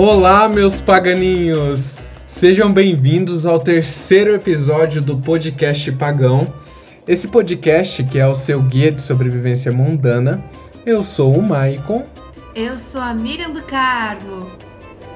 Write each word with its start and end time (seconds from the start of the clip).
Olá, 0.00 0.48
meus 0.48 0.80
paganinhos! 0.80 1.98
Sejam 2.24 2.72
bem-vindos 2.72 3.44
ao 3.44 3.58
terceiro 3.58 4.32
episódio 4.32 5.02
do 5.02 5.16
podcast 5.16 5.90
Pagão. 5.90 6.54
Esse 7.04 7.26
podcast 7.26 8.04
que 8.04 8.16
é 8.16 8.24
o 8.24 8.36
seu 8.36 8.62
guia 8.62 8.92
de 8.92 9.02
sobrevivência 9.02 9.72
mundana. 9.72 10.40
Eu 10.86 11.02
sou 11.02 11.36
o 11.36 11.42
Maicon. 11.42 12.06
Eu 12.54 12.78
sou 12.78 13.00
a 13.00 13.12
Miriam 13.12 13.50
do 13.50 13.60
Carmo. 13.60 14.46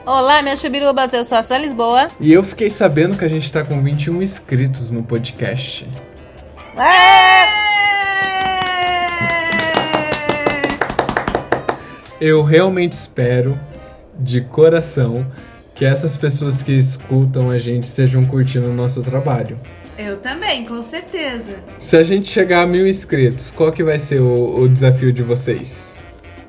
Olá, 0.04 0.42
minhas 0.42 0.60
chubirubas, 0.60 1.14
eu 1.14 1.22
sou 1.22 1.38
a 1.38 1.44
Sua 1.44 1.58
Lisboa. 1.58 2.08
E 2.18 2.32
eu 2.32 2.42
fiquei 2.42 2.68
sabendo 2.68 3.16
que 3.16 3.24
a 3.24 3.28
gente 3.28 3.52
tá 3.52 3.64
com 3.64 3.80
21 3.80 4.20
inscritos 4.20 4.90
no 4.90 5.04
podcast. 5.04 5.88
É! 6.76 7.46
Eu 12.20 12.42
realmente 12.42 12.94
espero, 12.94 13.56
de 14.18 14.40
coração, 14.40 15.26
que 15.74 15.84
essas 15.84 16.16
pessoas 16.16 16.62
que 16.62 16.72
escutam 16.72 17.50
a 17.50 17.58
gente 17.58 17.84
estejam 17.84 18.24
curtindo 18.24 18.68
o 18.68 18.72
nosso 18.72 19.02
trabalho. 19.02 19.58
Eu 19.96 20.16
também, 20.18 20.64
com 20.64 20.80
certeza. 20.80 21.56
Se 21.78 21.96
a 21.96 22.02
gente 22.02 22.28
chegar 22.28 22.62
a 22.62 22.66
mil 22.66 22.86
inscritos, 22.86 23.50
qual 23.50 23.70
que 23.70 23.84
vai 23.84 23.98
ser 23.98 24.20
o, 24.20 24.60
o 24.60 24.68
desafio 24.68 25.12
de 25.12 25.22
vocês? 25.22 25.96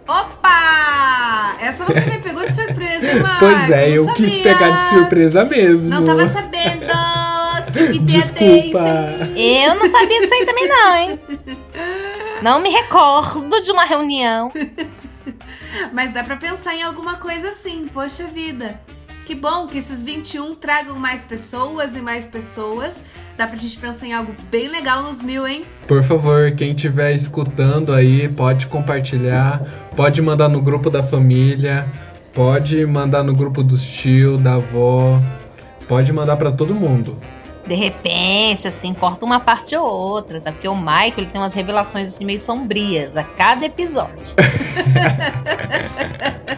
Opa! 0.08 1.58
Essa 1.62 1.86
você 1.86 2.02
me 2.02 2.20
pegou 2.20 2.46
de 2.46 2.54
surpresa, 2.54 3.12
hein? 3.12 3.24
Pois 3.40 3.70
é, 3.70 3.98
eu 3.98 4.06
sabia. 4.06 4.16
quis 4.16 4.38
pegar 4.40 4.70
de 4.70 4.90
surpresa 4.90 5.46
mesmo. 5.46 5.90
Não 5.90 6.06
tava 6.06 6.26
sabendo. 6.26 6.86
Que 7.74 8.00
Desculpa. 8.00 8.86
Eu 9.36 9.76
não 9.76 9.90
sabia 9.90 10.20
disso 10.20 10.34
aí 10.34 10.46
também 10.46 10.68
não, 10.68 10.96
hein? 10.96 11.20
Não 12.42 12.60
me 12.60 12.70
recordo 12.70 13.62
de 13.62 13.72
uma 13.72 13.86
reunião. 13.86 14.52
Mas 15.92 16.14
dá 16.14 16.24
pra 16.24 16.38
pensar 16.38 16.76
em 16.76 16.84
alguma 16.84 17.16
coisa 17.16 17.50
assim, 17.50 17.88
poxa 17.88 18.26
vida. 18.26 18.80
Que 19.26 19.34
bom 19.34 19.68
que 19.68 19.78
esses 19.78 20.04
21 20.04 20.54
tragam 20.56 20.98
mais 20.98 21.24
pessoas 21.24 21.96
e 21.96 22.02
mais 22.02 22.26
pessoas. 22.26 23.06
Dá 23.38 23.48
pra 23.48 23.56
gente 23.56 23.78
pensar 23.78 24.08
em 24.08 24.14
algo 24.14 24.36
bem 24.52 24.68
legal 24.68 25.02
nos 25.02 25.22
mil, 25.22 25.48
hein? 25.48 25.64
Por 25.88 26.04
favor, 26.04 26.52
quem 26.52 26.72
estiver 26.72 27.14
escutando 27.14 27.94
aí, 27.94 28.28
pode 28.28 28.68
compartilhar, 28.68 29.62
pode 29.96 30.22
mandar 30.22 30.50
no 30.50 30.62
grupo 30.62 30.90
da 30.90 31.02
família, 31.02 31.86
pode 32.34 32.86
mandar 32.86 33.24
no 33.24 33.34
grupo 33.34 33.64
dos 33.64 33.84
tio, 33.84 34.38
da 34.38 34.56
avó, 34.56 35.22
pode 35.88 36.12
mandar 36.12 36.36
pra 36.36 36.52
todo 36.52 36.76
mundo. 36.76 37.18
De 37.66 37.76
repente, 37.76 38.68
assim, 38.68 38.94
corta 38.94 39.26
uma 39.26 39.40
parte 39.40 39.76
ou 39.76 39.86
outra, 39.86 40.42
tá? 40.42 40.52
Porque 40.52 40.68
o 40.68 40.76
Michael 40.76 41.14
ele 41.18 41.28
tem 41.28 41.40
umas 41.40 41.54
revelações 41.54 42.10
assim 42.10 42.26
meio 42.26 42.40
sombrias 42.40 43.16
a 43.16 43.24
cada 43.24 43.66
episódio. 43.66 44.26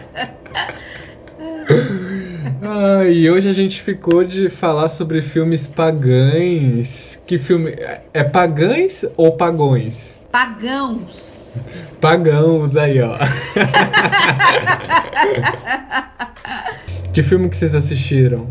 Ah, 2.68 3.04
e 3.04 3.30
hoje 3.30 3.48
a 3.48 3.52
gente 3.52 3.80
ficou 3.80 4.24
de 4.24 4.48
falar 4.48 4.88
sobre 4.88 5.22
filmes 5.22 5.68
pagães. 5.68 7.22
Que 7.24 7.38
filme? 7.38 7.72
É 8.12 8.24
pagães 8.24 9.04
ou 9.16 9.36
pagões? 9.36 10.18
Pagãos. 10.32 11.58
Pagãos 12.00 12.76
aí, 12.76 13.00
ó. 13.00 13.14
que 17.14 17.22
filme 17.22 17.48
que 17.48 17.56
vocês 17.56 17.72
assistiram? 17.74 18.48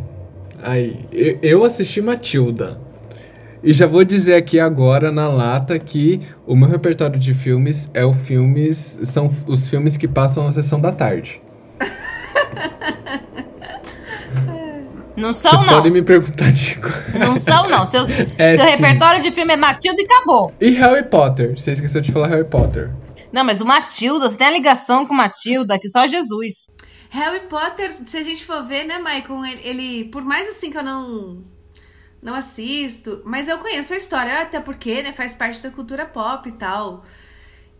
Aí, 0.66 1.00
eu- 1.42 1.64
assisti 1.64 2.02
Matilda. 2.02 2.80
E 3.64 3.72
já 3.74 3.88
vou 3.88 4.04
dizer 4.04 4.36
aqui 4.36 4.60
agora 4.60 5.12
na 5.12 5.28
lata 5.28 5.78
que 5.80 6.22
o 6.46 6.56
meu 6.56 6.68
repertório 6.70 7.18
de 7.20 7.34
filmes 7.34 7.90
é 7.94 8.06
o 8.06 8.14
filmes 8.14 9.00
são 9.04 9.30
os 9.48 9.68
filmes 9.70 9.98
que 9.98 10.08
passam 10.08 10.44
na 10.44 10.52
sessão 10.52 10.80
da 10.80 10.92
tarde. 10.92 11.42
Não 15.16 15.32
são, 15.32 15.52
Vocês 15.52 15.64
não. 15.66 15.74
podem 15.76 15.92
me 15.94 16.02
perguntar 16.02 16.52
de 16.52 16.78
Não 17.18 17.40
são, 17.40 17.70
não. 17.70 17.86
Seus, 17.88 18.10
É, 18.38 18.58
seu 18.58 18.66
sim. 18.66 18.72
repertório 18.72 19.24
de 19.24 19.32
filme 19.32 19.54
é 19.54 19.58
Matilda 19.58 20.02
e 20.02 20.04
acabou. 20.06 20.54
E 20.60 20.72
Harry 20.72 21.04
Potter? 21.08 21.58
Você 21.58 21.72
esqueceu 21.72 22.02
de 22.02 22.12
falar 22.12 22.28
Harry 22.28 22.44
Potter. 22.44 22.92
Não, 23.32 23.44
mas 23.46 23.62
o 23.62 23.66
Matilda, 23.66 24.30
você 24.30 24.36
tem 24.38 24.48
a 24.48 24.52
ligação 24.52 25.06
com 25.08 25.14
Matilda 25.14 25.80
que 25.80 25.88
só 25.88 26.06
Jesus. 26.06 26.70
Harry 27.16 27.42
Potter, 27.48 27.92
se 28.06 28.18
a 28.18 28.24
gente 28.24 28.46
for 28.46 28.64
ver, 28.66 28.84
né, 28.86 28.98
Michael, 29.00 29.46
ele, 29.46 29.62
ele- 29.64 30.04
por 30.06 30.24
mais 30.24 30.48
assim 30.48 30.70
que 30.70 30.78
eu 30.78 30.84
não 30.84 31.44
não 32.22 32.34
assisto, 32.34 33.22
mas 33.24 33.48
eu 33.48 33.60
conheço 33.60 33.94
a 33.94 33.98
história, 33.98 34.42
até 34.42 34.60
porque, 34.60 35.04
né, 35.04 35.14
faz 35.14 35.36
parte 35.36 35.62
da 35.62 35.70
cultura 35.70 36.06
pop 36.06 36.50
e 36.50 36.54
tal. 36.54 37.06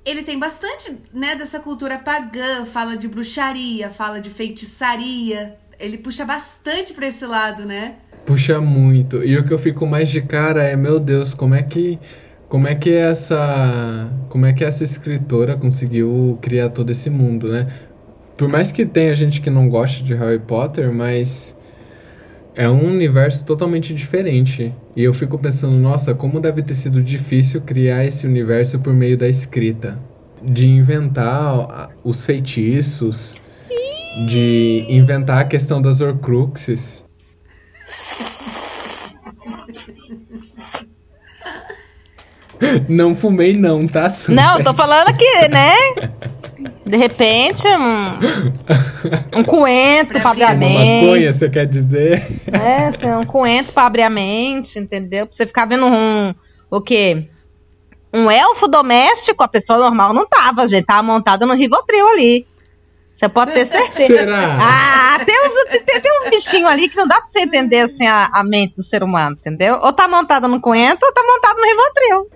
Ele 0.06 0.22
tem 0.22 0.38
bastante, 0.38 0.96
né, 1.12 1.36
dessa 1.36 1.60
cultura 1.60 1.98
pagã, 1.98 2.64
fala 2.64 2.96
de 2.96 3.08
bruxaria, 3.08 3.90
fala 3.90 4.22
de 4.22 4.30
feitiçaria. 4.30 5.58
Ele 5.80 5.98
puxa 5.98 6.24
bastante 6.24 6.94
pra 6.94 7.08
esse 7.08 7.26
lado, 7.26 7.66
né? 7.66 7.96
Puxa 8.24 8.62
muito. 8.62 9.24
E 9.24 9.36
o 9.36 9.44
que 9.46 9.52
eu 9.52 9.58
fico 9.60 9.88
mais 9.88 10.10
de 10.10 10.22
cara 10.22 10.64
é, 10.64 10.76
meu 10.76 11.00
Deus, 11.00 11.34
como 11.34 11.56
é 11.56 11.64
que 11.64 11.98
como 12.48 12.68
é 12.68 12.76
que 12.76 12.92
essa 12.94 14.08
como 14.30 14.46
é 14.46 14.54
que 14.54 14.64
essa 14.64 14.84
escritora 14.84 15.58
conseguiu 15.58 16.38
criar 16.42 16.70
todo 16.70 16.92
esse 16.92 17.10
mundo, 17.10 17.52
né? 17.52 17.68
Por 18.38 18.50
mais 18.50 18.72
que 18.72 18.86
tenha 18.86 19.16
gente 19.16 19.40
que 19.40 19.50
não 19.50 19.70
goste 19.70 20.04
de 20.04 20.14
Harry 20.14 20.40
Potter, 20.40 20.92
mas 20.92 21.56
é 22.56 22.70
um 22.70 22.86
universo 22.86 23.46
totalmente 23.46 23.94
diferente. 23.94 24.74
E 24.96 25.04
eu 25.04 25.14
fico 25.14 25.38
pensando, 25.38 25.76
nossa, 25.76 26.14
como 26.14 26.40
deve 26.40 26.62
ter 26.62 26.76
sido 26.76 27.02
difícil 27.02 27.62
criar 27.62 28.06
esse 28.06 28.28
universo 28.28 28.80
por 28.80 28.94
meio 28.94 29.18
da 29.18 29.28
escrita, 29.28 29.98
de 30.42 30.68
inventar 30.68 31.90
os 32.04 32.26
feitiços, 32.26 33.36
de 34.28 34.86
inventar 34.90 35.40
a 35.40 35.46
questão 35.46 35.82
das 35.82 36.02
Horcruxes. 36.02 37.04
Não 42.88 43.14
fumei 43.14 43.56
não, 43.56 43.86
tá? 43.86 44.10
Sunset? 44.10 44.34
Não, 44.34 44.64
tô 44.64 44.74
falando 44.74 45.10
aqui, 45.10 45.50
né? 45.50 45.74
De 46.86 46.98
repente, 46.98 47.68
um, 47.68 49.40
um 49.40 49.44
coentro 49.44 50.20
pra 50.20 50.30
abrir 50.30 50.44
a 50.44 50.52
Uma 50.52 50.56
maconha, 50.70 51.20
mente. 51.22 51.34
você 51.34 51.50
quer 51.50 51.66
dizer? 51.66 52.42
É, 52.52 52.88
assim, 52.88 53.08
um 53.12 53.26
coentro 53.26 53.74
pra 53.74 53.86
abrir 53.88 54.04
a 54.04 54.10
mente, 54.10 54.78
entendeu? 54.78 55.26
Pra 55.26 55.36
você 55.36 55.48
ficar 55.48 55.66
vendo 55.66 55.88
um. 55.88 56.34
O 56.70 56.80
quê? 56.82 57.28
Um 58.14 58.30
elfo 58.30 58.68
doméstico, 58.68 59.44
a 59.44 59.48
pessoa 59.48 59.80
normal 59.80 60.14
não 60.14 60.28
tava, 60.28 60.68
gente. 60.68 60.86
Tava 60.86 61.02
montada 61.02 61.46
no 61.46 61.54
Rivotril 61.56 62.08
ali. 62.08 62.46
Você 63.14 63.28
pode 63.30 63.52
ter 63.54 63.66
certeza. 63.66 64.06
Será? 64.08 64.58
Ah, 64.62 65.18
tem 65.26 65.36
uns, 65.44 65.54
tem, 65.86 66.02
tem 66.02 66.12
uns 66.20 66.30
bichinhos 66.30 66.70
ali 66.70 66.88
que 66.88 66.98
não 66.98 67.08
dá 67.08 67.16
pra 67.16 67.26
você 67.26 67.40
entender 67.40 67.80
assim, 67.80 68.06
a, 68.06 68.30
a 68.32 68.44
mente 68.44 68.76
do 68.76 68.84
ser 68.84 69.02
humano, 69.04 69.38
entendeu? 69.40 69.80
Ou 69.82 69.92
tá 69.92 70.08
montada 70.08 70.48
no 70.48 70.60
coentro 70.62 71.08
ou 71.08 71.14
tá 71.14 71.24
montada 71.24 71.60
no 71.60 71.66
Rivotril. 71.66 72.30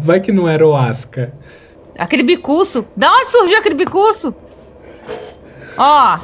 Vai 0.00 0.20
que 0.20 0.32
não 0.32 0.48
era 0.48 0.66
o 0.66 0.74
Asca. 0.74 1.34
Aquele 1.98 2.22
bicuço. 2.22 2.86
Da 2.96 3.10
onde 3.12 3.30
surgiu 3.30 3.58
aquele 3.58 3.74
bicuço? 3.74 4.34
Ó, 5.76 6.18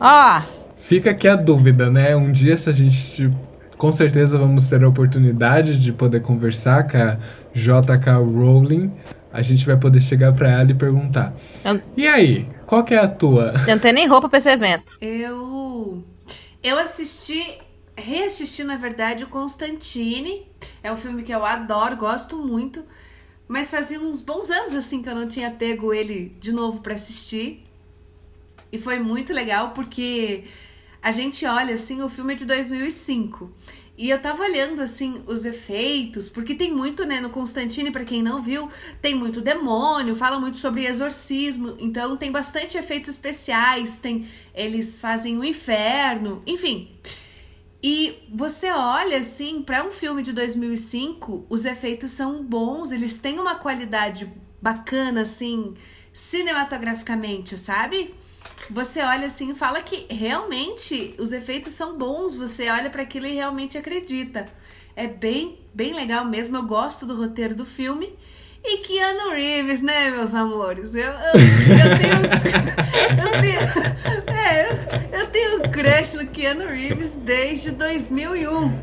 ó. 0.00 0.42
Fica 0.76 1.10
aqui 1.10 1.28
a 1.28 1.36
dúvida, 1.36 1.90
né? 1.90 2.14
Um 2.16 2.32
dia 2.32 2.56
se 2.58 2.68
a 2.68 2.72
gente 2.72 3.30
com 3.76 3.92
certeza 3.92 4.36
vamos 4.38 4.68
ter 4.68 4.82
a 4.84 4.88
oportunidade 4.88 5.78
de 5.78 5.90
poder 5.92 6.20
conversar 6.20 6.86
com 6.86 6.98
a 6.98 7.16
JK 7.54 8.10
Rowling. 8.10 8.92
A 9.32 9.40
gente 9.42 9.64
vai 9.64 9.76
poder 9.76 10.00
chegar 10.00 10.32
pra 10.32 10.50
ela 10.50 10.70
e 10.70 10.74
perguntar. 10.74 11.32
Eu, 11.64 11.80
E 11.96 12.06
aí, 12.06 12.46
qual 12.66 12.82
que 12.84 12.94
é 12.94 12.98
a 12.98 13.08
tua? 13.08 13.54
eu 13.66 13.74
não 13.74 13.78
tenho 13.78 13.94
nem 13.94 14.06
roupa 14.06 14.28
pra 14.28 14.38
esse 14.38 14.50
evento. 14.50 14.98
Eu 15.00 16.04
eu 16.62 16.78
assisti, 16.78 17.42
reassisti 17.96 18.64
na 18.64 18.76
verdade 18.76 19.24
o 19.24 19.28
Constantine. 19.28 20.46
É 20.82 20.92
um 20.92 20.96
filme 20.96 21.22
que 21.22 21.32
eu 21.32 21.44
adoro, 21.44 21.96
gosto 21.96 22.36
muito, 22.36 22.82
mas 23.50 23.68
fazia 23.68 24.00
uns 24.00 24.20
bons 24.20 24.48
anos 24.48 24.76
assim 24.76 25.02
que 25.02 25.08
eu 25.08 25.14
não 25.14 25.26
tinha 25.26 25.50
pego 25.50 25.92
ele 25.92 26.36
de 26.38 26.52
novo 26.52 26.80
pra 26.82 26.94
assistir. 26.94 27.64
E 28.70 28.78
foi 28.78 29.00
muito 29.00 29.32
legal 29.32 29.72
porque 29.72 30.44
a 31.02 31.10
gente 31.10 31.44
olha 31.44 31.74
assim, 31.74 32.00
o 32.00 32.08
filme 32.08 32.34
é 32.34 32.36
de 32.36 32.44
2005. 32.44 33.50
E 33.98 34.08
eu 34.08 34.22
tava 34.22 34.44
olhando 34.44 34.80
assim 34.80 35.20
os 35.26 35.44
efeitos, 35.44 36.28
porque 36.28 36.54
tem 36.54 36.72
muito, 36.72 37.04
né, 37.04 37.20
no 37.20 37.28
Constantine, 37.28 37.90
pra 37.90 38.04
quem 38.04 38.22
não 38.22 38.40
viu, 38.40 38.70
tem 39.02 39.16
muito 39.16 39.40
demônio, 39.40 40.14
fala 40.14 40.38
muito 40.38 40.56
sobre 40.56 40.86
exorcismo, 40.86 41.74
então 41.80 42.16
tem 42.16 42.30
bastante 42.30 42.78
efeitos 42.78 43.10
especiais, 43.10 43.98
tem 43.98 44.28
eles 44.54 45.00
fazem 45.00 45.36
o 45.36 45.44
inferno, 45.44 46.40
enfim. 46.46 46.88
E 47.82 48.28
você 48.32 48.70
olha 48.70 49.18
assim, 49.18 49.62
pra 49.62 49.84
um 49.84 49.90
filme 49.90 50.22
de 50.22 50.32
2005, 50.32 51.46
os 51.48 51.64
efeitos 51.64 52.10
são 52.10 52.44
bons, 52.44 52.92
eles 52.92 53.18
têm 53.18 53.38
uma 53.38 53.54
qualidade 53.54 54.30
bacana 54.60 55.22
assim, 55.22 55.74
cinematograficamente, 56.12 57.56
sabe? 57.56 58.14
Você 58.70 59.00
olha 59.00 59.26
assim 59.26 59.52
e 59.52 59.54
fala 59.54 59.80
que 59.80 60.06
realmente 60.10 61.14
os 61.18 61.32
efeitos 61.32 61.72
são 61.72 61.96
bons, 61.96 62.36
você 62.36 62.68
olha 62.68 62.90
para 62.90 63.02
aquilo 63.02 63.26
e 63.26 63.32
realmente 63.32 63.78
acredita. 63.78 64.46
É 64.94 65.06
bem, 65.06 65.58
bem 65.72 65.94
legal 65.94 66.24
mesmo, 66.26 66.56
eu 66.58 66.62
gosto 66.64 67.06
do 67.06 67.16
roteiro 67.16 67.54
do 67.54 67.64
filme. 67.64 68.14
E 68.62 68.76
Keanu 68.78 69.30
Reeves, 69.30 69.80
né, 69.80 70.10
meus 70.10 70.34
amores? 70.34 70.94
Eu, 70.94 71.10
eu, 71.10 71.10
eu 71.10 71.98
tenho. 71.98 72.20
Eu 73.10 73.30
tenho. 73.40 74.30
É, 74.32 75.19
eu 75.19 75.19
tenho 75.30 75.58
um 75.58 75.60
crush 75.62 76.14
no 76.16 76.26
Keanu 76.26 76.66
Reeves 76.66 77.16
desde 77.16 77.70
2001. 77.72 78.78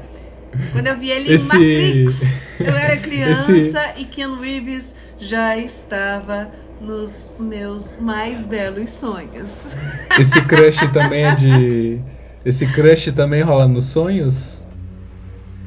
Quando 0.72 0.88
eu 0.88 0.98
vi 0.98 1.12
ele 1.12 1.34
Esse- 1.34 1.56
em 1.56 2.04
Matrix. 2.04 2.50
Eu 2.60 2.76
era 2.76 2.98
criança 3.02 3.52
Esse- 3.56 3.78
e 3.98 4.06
Keanu 4.06 4.40
Reeves 4.42 4.96
já 5.20 5.56
estava 5.58 6.50
nos 6.82 7.34
meus 7.40 7.98
mais 8.00 8.46
belos 8.46 8.92
sonhos. 8.92 9.76
Esse 10.20 10.42
crush 10.46 10.88
também 10.92 11.26
é 11.26 11.36
de. 11.36 12.00
Esse 12.46 12.66
crush 12.68 13.12
também 13.12 13.42
rola 13.42 13.68
nos 13.68 13.88
sonhos? 13.88 14.66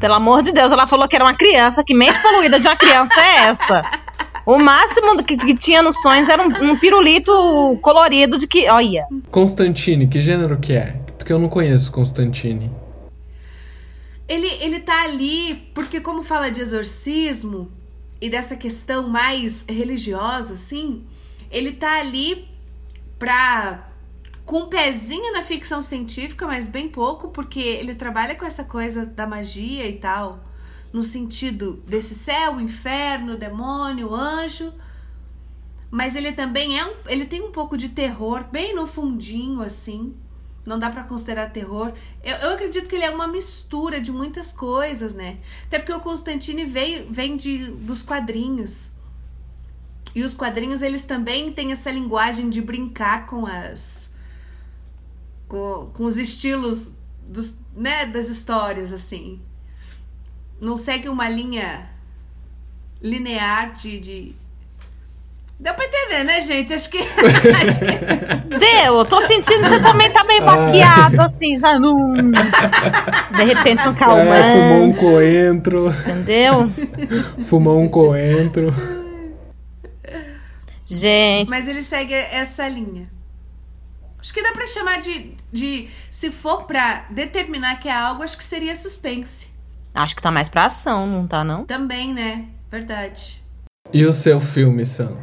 Pelo 0.01 0.15
amor 0.15 0.43
de 0.43 0.51
Deus, 0.51 0.73
ela 0.73 0.87
falou 0.87 1.07
que 1.07 1.15
era 1.15 1.25
uma 1.27 1.37
criança. 1.37 1.85
Que 1.85 1.93
mente 1.95 2.19
poluída 2.23 2.59
de 2.59 2.67
uma 2.67 2.77
criança 2.77 3.21
é 3.21 3.35
essa? 3.49 3.83
O 4.51 4.59
máximo 4.59 5.15
do 5.15 5.23
que, 5.23 5.37
que 5.37 5.55
tinha 5.55 5.81
nos 5.81 6.03
sonhos 6.03 6.29
era 6.29 6.43
um, 6.43 6.73
um 6.73 6.77
pirulito 6.77 7.33
colorido 7.81 8.37
de 8.37 8.49
que. 8.49 8.69
Olha. 8.69 9.07
Constantine, 9.31 10.09
que 10.09 10.21
gênero 10.21 10.59
que 10.59 10.73
é? 10.73 11.01
Porque 11.17 11.33
eu 11.33 11.39
não 11.39 11.49
conheço 11.49 11.93
Constantine. 11.93 12.69
Ele, 14.27 14.49
ele 14.61 14.81
tá 14.81 15.05
ali 15.05 15.55
porque, 15.73 16.01
como 16.01 16.25
fala 16.25 16.51
de 16.51 16.61
exorcismo 16.61 17.71
e 18.21 18.29
dessa 18.29 18.57
questão 18.57 19.09
mais 19.09 19.65
religiosa, 19.69 20.55
assim, 20.55 21.05
ele 21.49 21.71
tá 21.71 22.01
ali 22.01 22.49
pra. 23.21 23.89
com 24.45 24.63
um 24.63 24.67
pezinho 24.67 25.33
na 25.33 25.45
ficção 25.45 25.81
científica, 25.81 26.45
mas 26.45 26.67
bem 26.67 26.89
pouco, 26.89 27.29
porque 27.29 27.61
ele 27.61 27.95
trabalha 27.95 28.35
com 28.35 28.45
essa 28.45 28.65
coisa 28.65 29.07
da 29.07 29.29
magia 29.29 29.87
e 29.87 29.93
tal, 29.93 30.41
no 30.93 31.03
sentido 31.03 31.83
desse 31.87 32.15
céu, 32.15 32.61
inferno, 32.61 33.37
demônio, 33.37 34.15
anjo. 34.15 34.73
Mas 35.91 36.15
ele 36.15 36.33
também 36.33 36.79
é 36.79 36.85
um. 36.85 36.95
Ele 37.07 37.27
tem 37.27 37.43
um 37.43 37.51
pouco 37.51 37.77
de 37.77 37.89
terror, 37.89 38.45
bem 38.45 38.75
no 38.75 38.87
fundinho, 38.87 39.61
assim. 39.61 40.15
Não 40.65 40.79
dá 40.79 40.91
pra 40.91 41.05
considerar 41.05 41.51
terror. 41.51 41.93
Eu, 42.23 42.37
eu 42.37 42.51
acredito 42.51 42.89
que 42.89 42.95
ele 42.95 43.05
é 43.05 43.11
uma 43.11 43.27
mistura 43.27 44.01
de 44.01 44.13
muitas 44.13 44.53
coisas, 44.53 45.15
né? 45.15 45.39
Até 45.67 45.79
porque 45.79 45.93
o 45.93 46.01
Constantine 46.01 46.65
veio, 46.65 47.11
vem 47.11 47.37
de, 47.37 47.67
dos 47.73 48.03
quadrinhos. 48.03 48.93
E 50.15 50.23
os 50.23 50.35
quadrinhos, 50.35 50.83
eles 50.83 51.05
também 51.05 51.53
têm 51.53 51.73
essa 51.73 51.91
linguagem 51.91 52.51
de 52.51 52.61
brincar 52.61 53.27
com 53.27 53.47
as. 53.47 54.15
com, 55.49 55.91
com 55.95 56.05
os 56.05 56.17
estilos 56.19 56.93
dos, 57.27 57.57
né, 57.75 58.07
das 58.07 58.29
histórias, 58.29 58.93
assim. 58.93 59.41
Não 60.61 60.77
segue 60.77 61.09
uma 61.09 61.29
linha 61.29 61.89
linear 63.03 63.73
de. 63.75 63.99
de... 63.99 64.37
Deu 65.59 65.75
pra 65.75 65.85
entender, 65.85 66.25
né, 66.25 66.41
gente? 66.43 66.73
Acho 66.73 66.91
que. 66.91 66.99
acho 67.03 67.81
que... 67.81 68.59
Deu, 68.59 68.97
eu 68.97 69.05
tô 69.05 69.21
sentindo 69.21 69.63
que 69.63 69.69
você 69.69 69.81
também 69.81 70.11
tá 70.11 70.25
meio 70.25 70.45
baqueado, 70.45 71.21
assim, 71.21 71.59
sabe? 71.61 71.85
De 73.37 73.45
repente 73.45 73.89
um 73.89 73.93
É, 73.93 74.53
fumou 74.53 74.85
um 74.85 74.93
coentro. 74.93 75.89
Entendeu? 75.91 76.73
Fumou 77.47 77.81
um 77.81 77.89
coentro. 77.89 78.75
Gente, 80.87 81.49
Mas 81.49 81.69
ele 81.69 81.85
segue 81.85 82.13
essa 82.13 82.69
linha. 82.69 83.09
Acho 84.19 84.35
que 84.35 84.43
dá 84.43 84.53
pra 84.53 84.67
chamar 84.67 85.01
de, 85.01 85.35
de. 85.53 85.89
Se 86.11 86.31
for 86.31 86.65
pra 86.65 87.07
determinar 87.11 87.81
que 87.81 87.89
é 87.89 87.93
algo, 87.93 88.23
acho 88.23 88.37
que 88.37 88.45
seria 88.45 88.75
suspense. 88.75 89.50
Acho 89.95 90.15
que 90.17 90.23
tá 90.23 90.31
mais 90.31 90.49
pra 90.49 90.67
ação, 90.67 91.07
não 91.07 91.27
tá, 91.27 91.43
não? 91.45 91.65
Também, 91.65 92.13
né? 92.13 92.47
Verdade. 92.71 93.43
E 93.93 94.05
o 94.05 94.13
seu 94.15 94.41
filme, 94.41 94.85
Sam? 94.85 95.17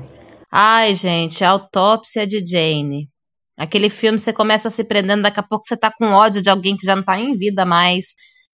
Ai, 0.52 0.94
gente, 0.96 1.44
a 1.44 1.50
autópsia 1.52 2.26
de 2.28 2.44
Jane. 2.46 3.10
Aquele 3.58 3.90
filme 3.90 4.20
você 4.20 4.32
começa 4.32 4.70
se 4.70 4.84
prendendo, 4.84 5.24
daqui 5.24 5.40
a 5.40 5.44
pouco 5.44 5.66
você 5.66 5.76
tá 5.76 5.92
com 5.92 6.12
ódio 6.12 6.42
de 6.42 6.50
alguém 6.50 6.76
que 6.78 6.86
já 6.86 6.96
não 6.96 7.04
tá 7.04 7.18
em 7.20 7.36
vida 7.38 7.66
mais. 7.66 8.08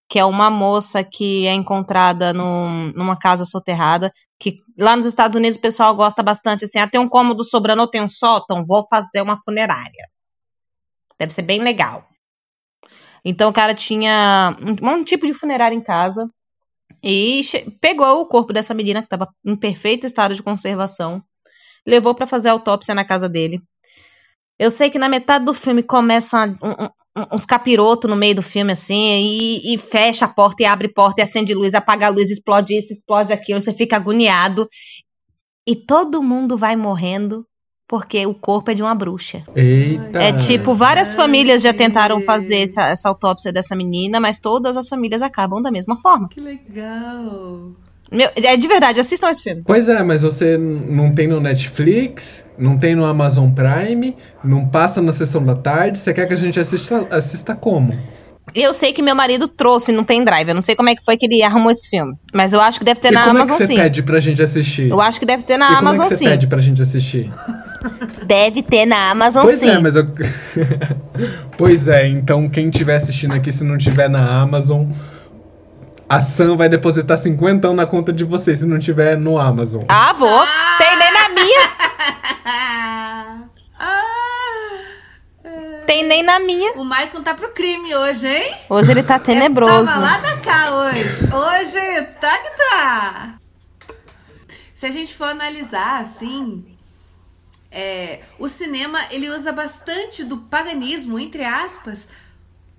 Que 0.10 0.20
é 0.20 0.26
uma 0.26 0.50
moça 0.50 1.04
que 1.04 1.48
é 1.48 1.54
encontrada 1.54 2.34
num- 2.34 2.92
numa 2.94 3.18
casa 3.18 3.46
soterrada. 3.46 4.12
Que 4.40 4.58
lá 4.78 4.96
nos 4.96 5.06
Estados 5.06 5.36
Unidos 5.36 5.58
o 5.58 5.62
pessoal 5.62 5.96
gosta 5.96 6.22
bastante 6.22 6.66
assim: 6.66 6.78
ah, 6.80 6.88
tem 6.88 7.00
um 7.02 7.08
cômodo 7.10 7.44
sobrando 7.44 7.82
ou 7.82 7.88
tem 7.88 8.02
um 8.02 8.10
sótão, 8.10 8.64
vou 8.66 8.86
fazer 8.90 9.22
uma 9.22 9.40
funerária. 9.44 10.08
Deve 11.20 11.34
ser 11.34 11.42
bem 11.44 11.62
legal. 11.62 12.06
Então 13.26 13.50
o 13.50 13.54
cara 13.54 13.74
tinha 13.74 14.58
um, 14.82 14.90
um 14.90 15.04
tipo 15.04 15.26
de 15.26 15.34
funerária 15.34 15.76
em 15.76 15.82
casa. 15.82 16.30
E 17.04 17.42
pegou 17.82 18.22
o 18.22 18.26
corpo 18.26 18.54
dessa 18.54 18.74
menina 18.74 19.02
que 19.02 19.08
estava 19.08 19.28
em 19.46 19.56
perfeito 19.56 20.06
estado 20.08 20.36
de 20.36 20.44
conservação 20.44 21.24
levou 21.86 22.16
pra 22.16 22.28
fazer 22.28 22.50
autópsia 22.50 22.96
na 22.96 23.06
casa 23.06 23.28
dele. 23.28 23.62
Eu 24.58 24.72
sei 24.72 24.90
que 24.90 25.00
na 25.00 25.10
metade 25.10 25.46
do 25.46 25.54
filme 25.54 25.84
começa 25.84 26.46
um- 26.62 26.86
um- 26.86 27.26
uns 27.34 27.46
capirotos 27.46 28.10
no 28.10 28.16
meio 28.16 28.36
do 28.36 28.42
filme, 28.42 28.72
assim, 28.72 28.96
e, 29.22 29.74
e 29.74 29.78
fecha 29.78 30.26
a 30.26 30.28
porta 30.28 30.64
e 30.64 30.66
abre 30.66 30.88
porta 30.88 31.22
e 31.22 31.24
acende 31.24 31.54
luz, 31.54 31.74
apaga 31.74 32.08
a 32.08 32.10
luz, 32.10 32.32
explode 32.32 32.78
isso, 32.78 32.94
explode 32.94 33.34
aquilo, 33.34 33.62
você 33.62 33.74
fica 33.74 33.96
agoniado. 33.98 34.68
E 35.68 35.76
todo 35.76 36.24
mundo 36.24 36.58
vai 36.58 36.76
morrendo 36.76 37.46
porque 37.88 38.26
o 38.26 38.34
corpo 38.34 38.72
é 38.72 38.74
de 38.74 38.82
uma 38.82 38.96
bruxa. 38.96 39.44
Eita. 39.56 40.22
É 40.22 40.32
tipo, 40.34 40.74
várias 40.74 41.10
Interessante. 41.10 41.16
famílias 41.16 41.62
já 41.62 41.74
tentaram 41.74 42.22
fazer 42.22 42.64
essa, 42.64 42.88
essa 42.88 43.10
autópsia 43.10 43.52
dessa 43.52 43.76
menina, 43.76 44.20
mas 44.20 44.40
todas 44.40 44.78
as 44.78 44.88
famílias 44.88 45.22
acabam 45.22 45.62
da 45.62 45.72
mesma 45.72 45.98
forma. 45.98 46.30
Que 46.30 46.40
legal. 46.40 47.72
Meu, 48.12 48.30
é 48.36 48.56
de 48.56 48.68
verdade, 48.68 49.00
assistam 49.00 49.30
esse 49.30 49.42
filme. 49.42 49.64
Pois 49.66 49.90
é, 49.90 50.04
mas 50.04 50.22
você 50.22 50.58
não 50.58 51.14
tem 51.14 51.28
no 51.28 51.40
Netflix, 51.40 52.46
não 52.58 52.78
tem 52.78 52.94
no 52.96 53.06
Amazon 53.06 53.50
Prime, 53.50 54.16
não 54.44 54.68
passa 54.68 55.02
na 55.02 55.12
sessão 55.12 55.44
da 55.44 55.56
tarde, 55.56 55.98
você 55.98 56.14
quer 56.14 56.28
que 56.28 56.34
a 56.34 56.38
gente 56.38 56.60
assista, 56.60 57.08
assista 57.10 57.56
como? 57.56 57.92
Eu 58.54 58.74
sei 58.74 58.94
que 58.94 59.02
meu 59.02 59.16
marido 59.16 59.48
trouxe 59.48 59.92
no 59.92 60.06
pendrive. 60.06 60.50
Eu 60.50 60.54
não 60.56 60.62
sei 60.62 60.76
como 60.76 60.90
é 60.90 60.96
que 60.96 61.04
foi 61.04 61.18
que 61.18 61.26
ele 61.26 61.42
arrumou 61.42 61.72
esse 61.72 61.90
filme. 61.90 62.14
Mas 62.34 62.54
eu 62.54 62.62
acho 62.62 62.78
que 62.78 62.86
deve 62.86 63.00
ter 63.00 63.08
e 63.08 63.12
na 63.12 63.24
como 63.24 63.38
Amazon 63.38 63.56
é 63.56 63.58
que 63.58 63.66
você 63.66 63.68
sim. 63.68 63.76
pede 63.76 64.04
pra 64.04 64.20
gente 64.20 64.42
assistir? 64.42 64.90
Eu 64.90 65.02
acho 65.02 65.20
que 65.20 65.26
deve 65.26 65.44
ter 65.44 65.54
e 65.54 65.58
na 65.58 65.68
como 65.68 65.80
Amazon 65.80 66.06
é 66.06 66.10
que 66.10 66.16
você 66.16 66.18
sim. 66.18 66.26
pede 66.26 66.48
pra 66.48 66.60
gente 66.60 66.82
assistir? 66.82 67.32
Deve 68.26 68.62
ter 68.64 68.86
na 68.86 69.12
Amazon 69.12 69.44
Pois 69.44 69.60
sim. 69.60 69.70
é, 69.70 69.80
mas 69.80 69.96
eu. 69.96 70.06
pois 71.58 71.88
é, 71.88 72.08
então 72.08 72.50
quem 72.50 72.70
estiver 72.70 72.96
assistindo 72.96 73.34
aqui, 73.36 73.52
se 73.52 73.64
não 73.64 73.78
tiver 73.78 74.10
na 74.10 74.42
Amazon, 74.42 74.86
a 76.08 76.22
Sam 76.22 76.56
vai 76.56 76.70
depositar 76.70 77.18
50 77.18 77.74
na 77.74 77.86
conta 77.86 78.14
de 78.14 78.24
vocês 78.24 78.60
se 78.60 78.66
não 78.66 78.80
tiver 78.80 79.18
no 79.18 79.38
Amazon. 79.40 79.84
Ah, 79.90 80.14
vou. 80.14 80.46
Tem 80.78 80.98
nem 80.98 81.14
na 81.14 81.30
minha. 81.30 81.70
Ah, 82.46 83.38
ah, 83.80 84.02
Tem 85.86 86.04
nem 86.06 86.24
na 86.24 86.40
minha. 86.40 86.74
o 86.74 86.84
Maicon 86.84 87.22
tá 87.22 87.34
pro 87.34 87.50
crime 87.50 87.96
hoje, 87.96 88.28
hein? 88.28 88.54
Hoje 88.70 88.92
ele 88.92 89.04
tá 89.04 89.20
tenebroso. 89.20 89.86
Tava 89.86 90.00
lá 90.00 90.18
da 90.18 90.38
cá 90.38 90.74
hoje. 90.76 91.26
Hoje 91.34 92.04
tá 92.20 92.38
que 92.38 92.58
tá. 92.58 93.34
Se 94.74 94.86
a 94.86 94.92
gente 94.92 95.16
for 95.16 95.30
analisar 95.30 96.02
assim, 96.02 96.66
é, 97.74 98.22
o 98.38 98.48
cinema 98.48 99.00
ele 99.10 99.30
usa 99.30 99.52
bastante 99.52 100.24
do 100.24 100.38
paganismo, 100.38 101.18
entre 101.18 101.44
aspas, 101.44 102.08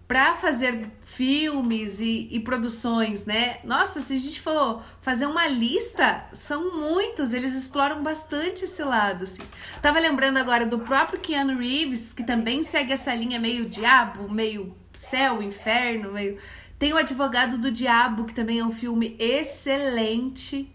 para 0.07 0.35
fazer 0.35 0.91
filmes 1.01 2.01
e, 2.01 2.29
e 2.31 2.39
produções, 2.41 3.25
né? 3.25 3.59
Nossa, 3.65 4.01
se 4.01 4.15
a 4.15 4.19
gente 4.19 4.41
for 4.41 4.83
fazer 5.01 5.27
uma 5.27 5.47
lista, 5.49 6.25
são 6.33 6.79
muitos, 6.79 7.33
eles 7.33 7.55
exploram 7.55 8.03
bastante 8.03 8.65
esse 8.65 8.83
lado, 8.83 9.25
assim. 9.25 9.43
Tava 9.81 9.99
lembrando 9.99 10.37
agora 10.37 10.67
do 10.67 10.79
próprio 10.79 11.21
Keanu 11.21 11.59
Reeves, 11.59 12.13
que 12.13 12.23
também 12.23 12.63
segue 12.63 12.93
essa 12.93 13.15
linha 13.15 13.41
meio 13.41 13.69
diabo, 13.69 14.31
meio 14.31 14.75
céu, 14.93 15.43
inferno, 15.43 16.13
meio... 16.13 16.39
Tem 16.79 16.93
o 16.93 16.97
Advogado 16.97 17.57
do 17.57 17.71
Diabo, 17.71 18.25
que 18.25 18.35
também 18.35 18.59
é 18.59 18.65
um 18.65 18.73
filme 18.73 19.17
excelente, 19.19 20.74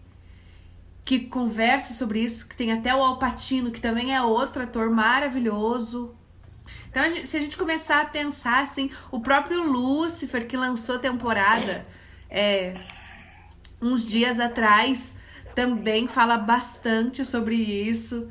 que 1.10 1.26
conversa 1.26 1.92
sobre 1.92 2.20
isso, 2.22 2.46
que 2.46 2.54
tem 2.56 2.70
até 2.70 2.94
o 2.94 3.02
Al 3.02 3.18
Pacino, 3.18 3.72
que 3.72 3.80
também 3.80 4.14
é 4.14 4.22
outro 4.22 4.62
ator 4.62 4.88
maravilhoso. 4.90 6.14
Então, 6.88 7.02
a 7.02 7.08
gente- 7.08 7.26
se 7.28 7.36
a 7.36 7.40
gente 7.40 7.56
começar 7.56 8.00
a 8.02 8.04
pensar 8.04 8.62
assim, 8.62 8.88
o 9.10 9.18
próprio 9.18 9.60
Lucifer, 9.60 10.46
que 10.46 10.56
lançou 10.56 11.00
temporada 11.00 11.84
é, 12.30 12.74
uns 13.82 14.06
dias 14.06 14.38
atrás, 14.38 15.16
também 15.52 16.06
fala 16.06 16.36
bastante 16.38 17.24
sobre 17.24 17.56
isso. 17.56 18.30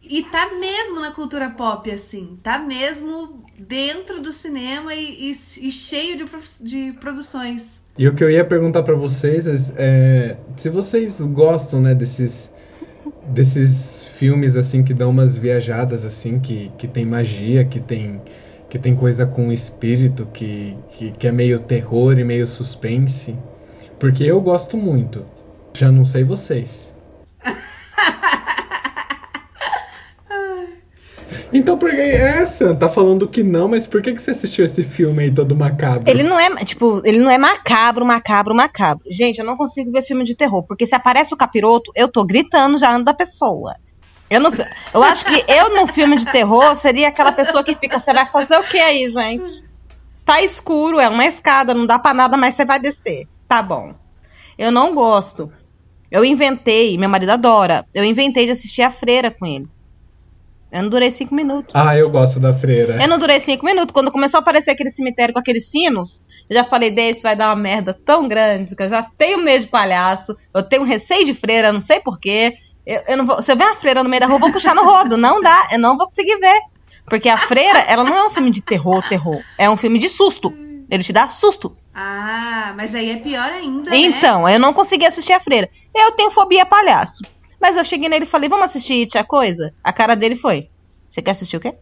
E 0.00 0.22
tá 0.22 0.50
mesmo 0.54 1.00
na 1.00 1.10
cultura 1.10 1.50
pop, 1.50 1.90
assim. 1.90 2.38
Tá 2.44 2.60
mesmo 2.60 3.44
dentro 3.58 4.22
do 4.22 4.30
cinema 4.30 4.94
e, 4.94 5.32
e- 5.32 5.66
e 5.66 5.72
cheio 5.72 6.16
de, 6.16 6.24
de 6.64 6.92
produções. 7.00 7.82
E 7.98 8.06
o 8.06 8.14
que 8.14 8.22
eu 8.22 8.30
ia 8.30 8.44
perguntar 8.44 8.84
pra 8.84 8.94
vocês 8.94 9.48
é, 9.48 9.74
é, 9.76 10.36
se 10.56 10.70
vocês 10.70 11.20
gostam, 11.20 11.80
né, 11.80 11.94
desses 11.94 12.52
desses 13.28 14.06
filmes 14.06 14.56
assim 14.56 14.82
que 14.82 14.94
dão 14.94 15.10
umas 15.10 15.36
viajadas 15.36 16.04
assim, 16.04 16.38
que, 16.38 16.72
que 16.78 16.88
tem 16.88 17.04
magia, 17.04 17.64
que 17.64 17.80
tem 17.80 18.22
que 18.68 18.78
tem 18.78 18.94
coisa 18.94 19.26
com 19.26 19.50
espírito, 19.50 20.26
que, 20.32 20.76
que, 20.90 21.10
que 21.10 21.26
é 21.26 21.32
meio 21.32 21.58
terror 21.58 22.18
e 22.18 22.24
meio 22.24 22.46
suspense. 22.46 23.34
Porque 23.98 24.24
eu 24.24 24.40
gosto 24.40 24.76
muito. 24.76 25.24
Já 25.72 25.90
não 25.90 26.04
sei 26.04 26.22
vocês. 26.22 26.94
Então 31.52 31.78
por 31.78 31.90
que 31.90 32.00
essa? 32.00 32.74
Tá 32.74 32.88
falando 32.88 33.26
que 33.26 33.42
não, 33.42 33.68
mas 33.68 33.86
por 33.86 34.02
que, 34.02 34.12
que 34.12 34.20
você 34.20 34.32
assistiu 34.32 34.64
esse 34.64 34.82
filme 34.82 35.24
aí 35.24 35.30
todo 35.30 35.56
macabro? 35.56 36.02
Ele 36.06 36.22
não 36.22 36.38
é, 36.38 36.50
tipo, 36.64 37.00
ele 37.04 37.18
não 37.18 37.30
é 37.30 37.38
macabro, 37.38 38.04
macabro, 38.04 38.54
macabro. 38.54 39.04
Gente, 39.10 39.38
eu 39.38 39.44
não 39.44 39.56
consigo 39.56 39.90
ver 39.90 40.02
filme 40.02 40.24
de 40.24 40.34
terror, 40.34 40.62
porque 40.62 40.86
se 40.86 40.94
aparece 40.94 41.32
o 41.32 41.36
capiroto, 41.36 41.90
eu 41.94 42.08
tô 42.08 42.24
gritando 42.24 42.76
já 42.78 42.98
da 42.98 43.14
pessoa. 43.14 43.74
Eu, 44.30 44.40
não, 44.40 44.50
eu 44.92 45.02
acho 45.02 45.24
que 45.24 45.42
eu 45.48 45.74
no 45.74 45.86
filme 45.86 46.16
de 46.16 46.26
terror 46.26 46.76
seria 46.76 47.08
aquela 47.08 47.32
pessoa 47.32 47.64
que 47.64 47.74
fica, 47.74 47.98
você 47.98 48.12
vai 48.12 48.26
fazer 48.26 48.58
o 48.58 48.62
que 48.62 48.78
aí, 48.78 49.08
gente? 49.08 49.64
Tá 50.24 50.42
escuro, 50.42 51.00
é 51.00 51.08
uma 51.08 51.24
escada, 51.24 51.72
não 51.72 51.86
dá 51.86 51.98
pra 51.98 52.12
nada, 52.12 52.36
mas 52.36 52.54
você 52.54 52.64
vai 52.64 52.78
descer. 52.78 53.26
Tá 53.46 53.62
bom. 53.62 53.94
Eu 54.58 54.70
não 54.70 54.94
gosto. 54.94 55.50
Eu 56.10 56.24
inventei, 56.24 56.98
meu 56.98 57.08
marido 57.08 57.30
adora, 57.30 57.86
eu 57.94 58.04
inventei 58.04 58.44
de 58.44 58.52
assistir 58.52 58.82
a 58.82 58.90
freira 58.90 59.30
com 59.30 59.46
ele. 59.46 59.66
Eu 60.70 60.82
não 60.82 60.90
durei 60.90 61.10
cinco 61.10 61.34
minutos. 61.34 61.74
Ah, 61.74 61.96
eu 61.96 62.10
gosto 62.10 62.38
da 62.38 62.52
freira. 62.52 63.00
Eu 63.00 63.08
não 63.08 63.18
durei 63.18 63.40
cinco 63.40 63.64
minutos. 63.64 63.92
Quando 63.92 64.12
começou 64.12 64.38
a 64.38 64.40
aparecer 64.40 64.72
aquele 64.72 64.90
cemitério 64.90 65.32
com 65.32 65.40
aqueles 65.40 65.70
sinos, 65.70 66.22
eu 66.48 66.56
já 66.56 66.64
falei, 66.64 66.90
Davis, 66.90 67.22
vai 67.22 67.34
dar 67.34 67.48
uma 67.48 67.56
merda 67.56 67.94
tão 67.94 68.28
grande 68.28 68.76
que 68.76 68.82
eu 68.82 68.88
já 68.88 69.02
tenho 69.16 69.38
medo 69.38 69.62
de 69.62 69.66
palhaço, 69.66 70.36
eu 70.54 70.62
tenho 70.62 70.82
receio 70.84 71.24
de 71.24 71.34
freira, 71.34 71.72
não 71.72 71.80
sei 71.80 72.00
porquê. 72.00 72.54
Eu, 72.86 73.02
eu 73.08 73.16
não 73.16 73.26
vou, 73.26 73.40
se 73.40 73.50
eu 73.50 73.56
ver 73.56 73.64
uma 73.64 73.76
freira 73.76 74.02
no 74.02 74.08
meio 74.08 74.20
da 74.20 74.26
rua, 74.26 74.36
eu 74.36 74.40
vou 74.40 74.52
puxar 74.52 74.74
no 74.74 74.84
rodo. 74.84 75.16
Não 75.16 75.40
dá, 75.40 75.68
eu 75.72 75.78
não 75.78 75.96
vou 75.96 76.06
conseguir 76.06 76.38
ver. 76.38 76.60
Porque 77.06 77.28
a 77.28 77.36
freira, 77.36 77.80
ela 77.80 78.04
não 78.04 78.16
é 78.16 78.26
um 78.26 78.30
filme 78.30 78.50
de 78.50 78.60
terror, 78.60 79.02
terror. 79.08 79.42
É 79.56 79.68
um 79.70 79.76
filme 79.76 79.98
de 79.98 80.08
susto. 80.08 80.52
Ele 80.90 81.02
te 81.02 81.12
dá 81.12 81.28
susto. 81.28 81.76
Ah, 81.94 82.72
mas 82.76 82.94
aí 82.94 83.10
é 83.10 83.16
pior 83.16 83.50
ainda. 83.50 83.94
Então, 83.94 84.44
né? 84.44 84.54
eu 84.54 84.60
não 84.60 84.72
consegui 84.72 85.04
assistir 85.06 85.32
a 85.32 85.40
freira. 85.40 85.68
Eu 85.94 86.12
tenho 86.12 86.30
fobia 86.30 86.64
palhaço. 86.64 87.22
Mas 87.60 87.76
eu 87.76 87.84
cheguei 87.84 88.08
nele 88.08 88.24
e 88.24 88.28
falei, 88.28 88.48
vamos 88.48 88.66
assistir 88.66 89.00
It, 89.00 89.18
a 89.18 89.24
coisa? 89.24 89.74
A 89.82 89.92
cara 89.92 90.14
dele 90.14 90.36
foi, 90.36 90.68
você 91.08 91.20
quer 91.20 91.32
assistir 91.32 91.56
o 91.56 91.60
quê? 91.60 91.74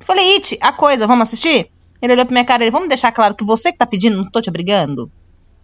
Eu 0.00 0.06
falei, 0.06 0.34
It, 0.34 0.58
a 0.60 0.72
coisa, 0.72 1.06
vamos 1.06 1.28
assistir? 1.28 1.70
Ele 2.00 2.12
olhou 2.12 2.26
pra 2.26 2.32
minha 2.32 2.44
cara 2.44 2.64
e 2.64 2.70
vamos 2.70 2.88
deixar 2.88 3.12
claro 3.12 3.34
que 3.34 3.44
você 3.44 3.72
que 3.72 3.78
tá 3.78 3.86
pedindo, 3.86 4.16
não 4.16 4.30
tô 4.30 4.40
te 4.40 4.48
obrigando. 4.48 5.10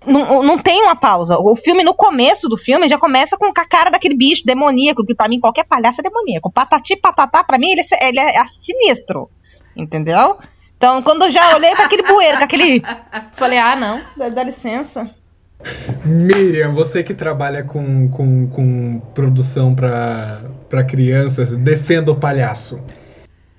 Não, 0.07 0.43
não 0.43 0.57
tem 0.57 0.83
uma 0.83 0.97
pausa. 0.97 1.39
O 1.39 1.55
filme, 1.55 1.85
no 1.85 1.95
começo 1.95 2.49
do 2.49 2.57
filme, 2.57 2.89
já 2.89 2.99
começa 2.99 3.37
com 3.37 3.47
a 3.47 3.65
cara 3.67 3.91
daquele 3.91 4.17
bicho 4.17 4.45
demoníaco, 4.47 5.05
que 5.05 5.15
pra 5.15 5.29
mim 5.29 5.39
qualquer 5.39 5.65
palhaço 5.65 6.01
é 6.01 6.05
demoníaco. 6.05 6.51
Patati 6.51 6.97
patatá, 6.97 7.45
pra 7.45 7.59
mim, 7.59 7.71
ele 7.71 7.83
é, 7.83 8.09
ele 8.09 8.19
é 8.19 8.45
sinistro. 8.47 9.31
Entendeu? 9.77 10.39
Então, 10.77 11.03
quando 11.03 11.27
eu 11.27 11.31
já 11.31 11.55
olhei 11.55 11.75
pra 11.75 11.85
aquele 11.85 12.03
bueiro, 12.03 12.39
com 12.39 12.45
aquele. 12.45 12.83
Falei, 13.37 13.59
ah, 13.59 13.77
não, 13.77 14.01
dá, 14.17 14.31
dá 14.31 14.43
licença. 14.43 15.15
Miriam, 16.05 16.73
você 16.73 17.03
que 17.03 17.15
trabalha 17.15 17.63
com, 17.63 18.09
com, 18.09 18.49
com 18.49 19.01
produção 19.15 19.75
para 19.75 20.85
crianças, 20.89 21.57
defenda 21.57 22.11
o 22.11 22.17
palhaço. 22.17 22.85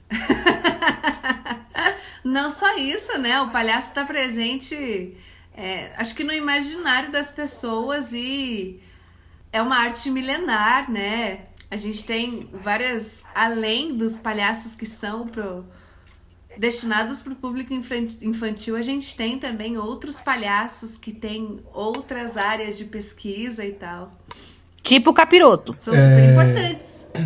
Não 2.24 2.50
só 2.50 2.78
isso, 2.78 3.18
né? 3.18 3.42
O 3.42 3.50
palhaço 3.50 3.90
está 3.90 4.06
presente, 4.06 5.16
é, 5.56 5.92
acho 5.98 6.16
que 6.16 6.24
no 6.24 6.34
imaginário 6.34 7.12
das 7.12 7.32
pessoas 7.32 8.14
e 8.14 8.80
é 9.52 9.62
uma 9.62 9.78
arte 9.78 10.10
milenar, 10.10 10.90
né? 10.90 11.42
A 11.70 11.78
gente 11.78 12.06
tem 12.06 12.50
várias, 12.54 13.26
além 13.34 13.96
dos 13.96 14.18
palhaços 14.18 14.76
que 14.76 14.86
são 14.86 15.28
pro, 15.28 15.66
destinados 16.62 17.20
para 17.22 17.34
o 17.34 17.36
público 17.36 17.74
infantil, 17.74 18.76
a 18.76 18.84
gente 18.84 19.18
tem 19.18 19.40
também 19.40 19.80
outros 19.80 20.20
palhaços 20.20 20.96
que 20.96 21.12
têm 21.12 21.60
outras 21.74 22.38
áreas 22.38 22.78
de 22.78 22.86
pesquisa 22.86 23.66
e 23.66 23.72
tal. 23.72 24.12
Tipo 24.84 25.10
o 25.10 25.14
capiroto. 25.14 25.76
São 25.80 25.96
super 25.96 26.20
é... 26.20 26.32
importantes. 26.32 27.08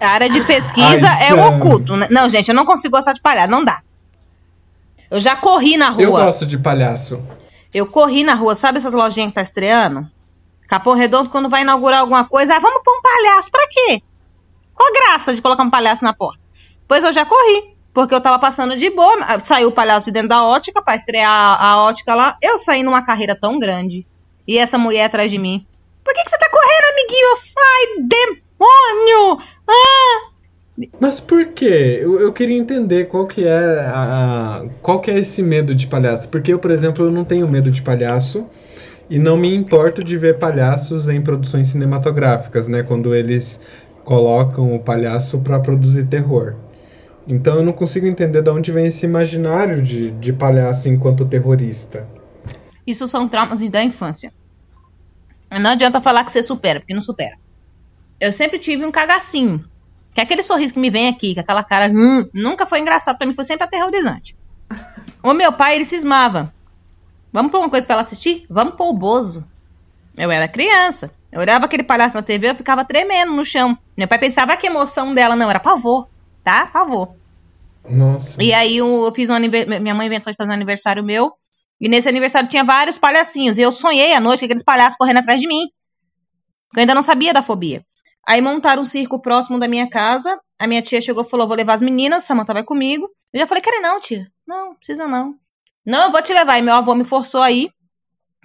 A 0.00 0.08
área 0.08 0.28
de 0.28 0.40
pesquisa 0.44 1.08
Ai, 1.08 1.30
é 1.30 1.34
o 1.34 1.56
oculto. 1.56 1.96
Né? 1.96 2.08
Não, 2.10 2.28
gente, 2.28 2.48
eu 2.48 2.54
não 2.54 2.64
consigo 2.64 2.96
gostar 2.96 3.12
de 3.12 3.20
palhaço, 3.20 3.50
não 3.50 3.64
dá. 3.64 3.80
Eu 5.08 5.20
já 5.20 5.36
corri 5.36 5.76
na 5.76 5.90
rua. 5.90 6.02
Eu 6.02 6.10
gosto 6.10 6.44
de 6.44 6.58
palhaço. 6.58 7.22
Eu 7.72 7.86
corri 7.86 8.24
na 8.24 8.34
rua, 8.34 8.56
sabe 8.56 8.78
essas 8.78 8.94
lojinhas 8.94 9.28
que 9.28 9.36
tá 9.36 9.42
estreando? 9.42 10.10
Capão 10.66 10.94
Redondo, 10.94 11.30
quando 11.30 11.48
vai 11.48 11.62
inaugurar 11.62 12.00
alguma 12.00 12.24
coisa, 12.24 12.56
ah, 12.56 12.58
vamos 12.58 12.82
pôr 12.84 12.98
um 12.98 13.02
palhaço, 13.02 13.50
pra 13.50 13.66
quê? 13.68 14.02
Qual 14.74 14.88
a 14.88 14.92
graça 14.92 15.32
de 15.34 15.40
colocar 15.40 15.62
um 15.62 15.70
palhaço 15.70 16.02
na 16.02 16.12
porta? 16.12 16.43
Pois 16.88 17.04
eu 17.04 17.12
já 17.12 17.24
corri. 17.24 17.74
Porque 17.94 18.12
eu 18.12 18.20
tava 18.20 18.40
passando 18.40 18.76
de 18.76 18.90
boa, 18.90 19.38
saiu 19.38 19.68
o 19.68 19.72
palhaço 19.72 20.06
de 20.06 20.12
dentro 20.12 20.28
da 20.28 20.42
ótica 20.42 20.82
pra 20.82 20.96
estrear 20.96 21.30
a, 21.30 21.70
a 21.70 21.82
ótica 21.84 22.12
lá. 22.12 22.36
Eu 22.42 22.58
saí 22.58 22.82
numa 22.82 23.04
carreira 23.04 23.36
tão 23.36 23.56
grande. 23.56 24.04
E 24.48 24.58
essa 24.58 24.76
mulher 24.76 25.04
atrás 25.04 25.30
de 25.30 25.38
mim. 25.38 25.64
Por 26.02 26.12
que, 26.12 26.24
que 26.24 26.30
você 26.30 26.36
tá 26.36 26.50
correndo, 26.50 26.92
amiguinho? 26.92 27.36
Sai, 27.36 28.36
demônio! 28.58 29.38
Ah! 29.68 30.30
Mas 30.98 31.20
por 31.20 31.46
quê? 31.52 32.00
Eu, 32.02 32.20
eu 32.20 32.32
queria 32.32 32.58
entender 32.58 33.04
qual 33.04 33.28
que 33.28 33.46
é 33.46 33.80
a, 33.86 34.62
a, 34.62 34.68
qual 34.82 35.00
que 35.00 35.08
é 35.08 35.18
esse 35.18 35.40
medo 35.40 35.72
de 35.72 35.86
palhaço. 35.86 36.28
Porque 36.28 36.52
eu, 36.52 36.58
por 36.58 36.72
exemplo, 36.72 37.04
eu 37.04 37.12
não 37.12 37.24
tenho 37.24 37.46
medo 37.46 37.70
de 37.70 37.80
palhaço 37.80 38.44
e 39.08 39.20
não 39.20 39.36
me 39.36 39.54
importo 39.54 40.02
de 40.02 40.18
ver 40.18 40.38
palhaços 40.38 41.08
em 41.08 41.22
produções 41.22 41.68
cinematográficas, 41.68 42.66
né? 42.66 42.82
Quando 42.82 43.14
eles 43.14 43.60
colocam 44.02 44.64
o 44.74 44.80
palhaço 44.80 45.38
para 45.38 45.60
produzir 45.60 46.08
terror. 46.08 46.56
Então 47.26 47.56
eu 47.56 47.62
não 47.62 47.72
consigo 47.72 48.06
entender 48.06 48.42
de 48.42 48.50
onde 48.50 48.70
vem 48.70 48.86
esse 48.86 49.06
imaginário 49.06 49.82
de, 49.82 50.10
de 50.10 50.32
palhaço 50.32 50.88
enquanto 50.88 51.24
terrorista. 51.24 52.06
Isso 52.86 53.08
são 53.08 53.26
traumas 53.26 53.60
da 53.70 53.82
infância. 53.82 54.32
Não 55.50 55.70
adianta 55.70 56.00
falar 56.00 56.24
que 56.24 56.32
você 56.32 56.42
supera, 56.42 56.80
porque 56.80 56.94
não 56.94 57.00
supera. 57.00 57.36
Eu 58.20 58.30
sempre 58.30 58.58
tive 58.58 58.84
um 58.84 58.90
cagacinho. 58.90 59.64
Que 60.12 60.20
é 60.20 60.24
aquele 60.24 60.42
sorriso 60.42 60.74
que 60.74 60.78
me 60.78 60.90
vem 60.90 61.08
aqui, 61.08 61.34
com 61.34 61.40
aquela 61.40 61.64
cara, 61.64 61.90
hum, 61.90 62.28
nunca 62.32 62.66
foi 62.66 62.78
engraçado 62.78 63.16
para 63.16 63.26
mim, 63.26 63.32
foi 63.32 63.44
sempre 63.44 63.64
aterrorizante. 63.64 64.36
o 65.22 65.32
meu 65.32 65.52
pai, 65.52 65.76
ele 65.76 65.84
cismava. 65.84 66.52
Vamos 67.32 67.50
pôr 67.50 67.58
uma 67.58 67.70
coisa 67.70 67.86
para 67.86 67.94
ela 67.94 68.02
assistir? 68.02 68.46
Vamos 68.48 68.74
pôr 68.74 68.90
o 68.90 68.92
Bozo. 68.92 69.48
Eu 70.16 70.30
era 70.30 70.46
criança. 70.46 71.10
Eu 71.32 71.40
olhava 71.40 71.64
aquele 71.64 71.82
palhaço 71.82 72.16
na 72.16 72.22
TV, 72.22 72.50
eu 72.50 72.54
ficava 72.54 72.84
tremendo 72.84 73.32
no 73.32 73.44
chão. 73.44 73.76
Meu 73.96 74.06
pai 74.06 74.18
pensava 74.18 74.56
que 74.56 74.68
a 74.68 74.70
emoção 74.70 75.12
dela 75.14 75.34
não 75.34 75.50
era 75.50 75.58
pavor 75.58 76.08
tá? 76.44 76.66
Por 76.66 76.72
favor. 76.72 77.16
Nossa. 77.88 78.42
E 78.42 78.52
aí 78.52 78.76
eu 78.76 79.12
fiz 79.14 79.30
um 79.30 79.34
aniversário. 79.34 79.82
Minha 79.82 79.94
mãe 79.94 80.06
inventou 80.06 80.32
de 80.32 80.36
fazer 80.36 80.50
um 80.50 80.54
aniversário 80.54 81.02
meu. 81.02 81.32
E 81.80 81.88
nesse 81.88 82.08
aniversário 82.08 82.48
tinha 82.48 82.64
vários 82.64 82.96
palhacinhos. 82.96 83.58
E 83.58 83.62
eu 83.62 83.72
sonhei 83.72 84.14
à 84.14 84.20
noite 84.20 84.40
com 84.40 84.46
aqueles 84.46 84.62
palhaços 84.62 84.96
correndo 84.96 85.18
atrás 85.18 85.40
de 85.40 85.48
mim. 85.48 85.64
Eu 86.74 86.80
ainda 86.80 86.94
não 86.94 87.02
sabia 87.02 87.32
da 87.32 87.42
fobia. 87.42 87.84
Aí 88.26 88.40
montaram 88.40 88.82
um 88.82 88.84
circo 88.84 89.20
próximo 89.20 89.58
da 89.58 89.68
minha 89.68 89.88
casa. 89.88 90.38
A 90.58 90.66
minha 90.66 90.82
tia 90.82 91.00
chegou 91.00 91.24
e 91.24 91.28
falou: 91.28 91.46
vou 91.46 91.56
levar 91.56 91.74
as 91.74 91.82
meninas, 91.82 92.24
Samanta 92.24 92.52
vai 92.52 92.62
comigo. 92.62 93.10
Eu 93.32 93.40
já 93.40 93.46
falei, 93.46 93.62
quero 93.62 93.82
não, 93.82 94.00
tia. 94.00 94.26
Não, 94.46 94.74
precisa 94.74 95.06
não. 95.06 95.34
Não, 95.84 96.04
eu 96.04 96.12
vou 96.12 96.22
te 96.22 96.32
levar. 96.32 96.58
E 96.58 96.62
meu 96.62 96.74
avô 96.74 96.94
me 96.94 97.04
forçou 97.04 97.42
aí. 97.42 97.70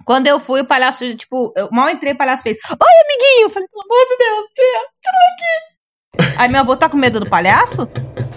Quando 0.04 0.26
eu 0.26 0.40
fui, 0.40 0.60
o 0.60 0.66
palhaço, 0.66 1.14
tipo, 1.14 1.52
eu 1.56 1.68
mal 1.70 1.88
entrei, 1.88 2.12
o 2.12 2.18
palhaço 2.18 2.42
fez: 2.42 2.56
Oi, 2.56 2.70
amiguinho! 3.04 3.46
Eu 3.46 3.50
falei, 3.50 3.68
pelo 3.68 3.82
amor 3.82 4.06
de 4.06 4.16
Deus, 4.16 4.52
tia, 4.52 4.80
tira 5.00 5.18
daqui. 5.30 5.69
Aí 6.36 6.48
meu 6.48 6.60
avô 6.60 6.76
tá 6.76 6.88
com 6.88 6.96
medo 6.96 7.20
do 7.20 7.28
palhaço? 7.28 7.88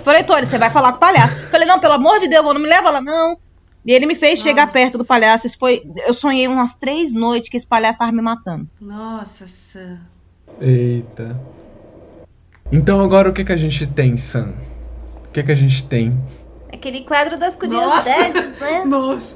Falei, 0.04 0.24
Tony, 0.24 0.46
você 0.46 0.58
vai 0.58 0.70
falar 0.70 0.92
com 0.92 0.98
o 0.98 1.00
palhaço. 1.00 1.36
Falei, 1.50 1.68
não, 1.68 1.80
pelo 1.80 1.94
amor 1.94 2.20
de 2.20 2.28
Deus, 2.28 2.44
não 2.46 2.60
me 2.60 2.68
leva 2.68 2.90
lá, 2.90 3.02
não. 3.02 3.38
E 3.86 3.92
ele 3.92 4.06
me 4.06 4.16
fez 4.16 4.40
Nossa. 4.40 4.50
chegar 4.50 4.72
perto 4.72 4.98
do 4.98 5.06
palhaço. 5.06 5.48
Isso 5.48 5.58
foi. 5.58 5.84
Eu 6.06 6.14
sonhei 6.14 6.48
umas 6.48 6.76
três 6.76 7.14
noites 7.14 7.50
que 7.50 7.58
esse 7.58 7.68
palhaço 7.68 7.98
tava 7.98 8.12
me 8.12 8.22
matando. 8.22 8.68
Nossa, 8.80 9.48
Sam. 9.48 10.00
Eita. 10.60 11.40
Então 12.72 13.02
agora 13.02 13.30
o 13.30 13.34
que, 13.34 13.44
que 13.44 13.52
a 13.52 13.58
gente 13.58 13.86
tem, 13.88 14.16
Sam? 14.16 14.54
O 15.28 15.32
que, 15.32 15.44
que 15.44 15.52
a 15.52 15.56
gente 15.56 15.86
tem? 15.86 16.18
Aquele 16.72 17.02
quadro 17.02 17.38
das 17.38 17.56
curiosidades, 17.56 18.52
Nossa. 18.52 18.66
né? 18.66 18.84
Nossa. 18.86 19.36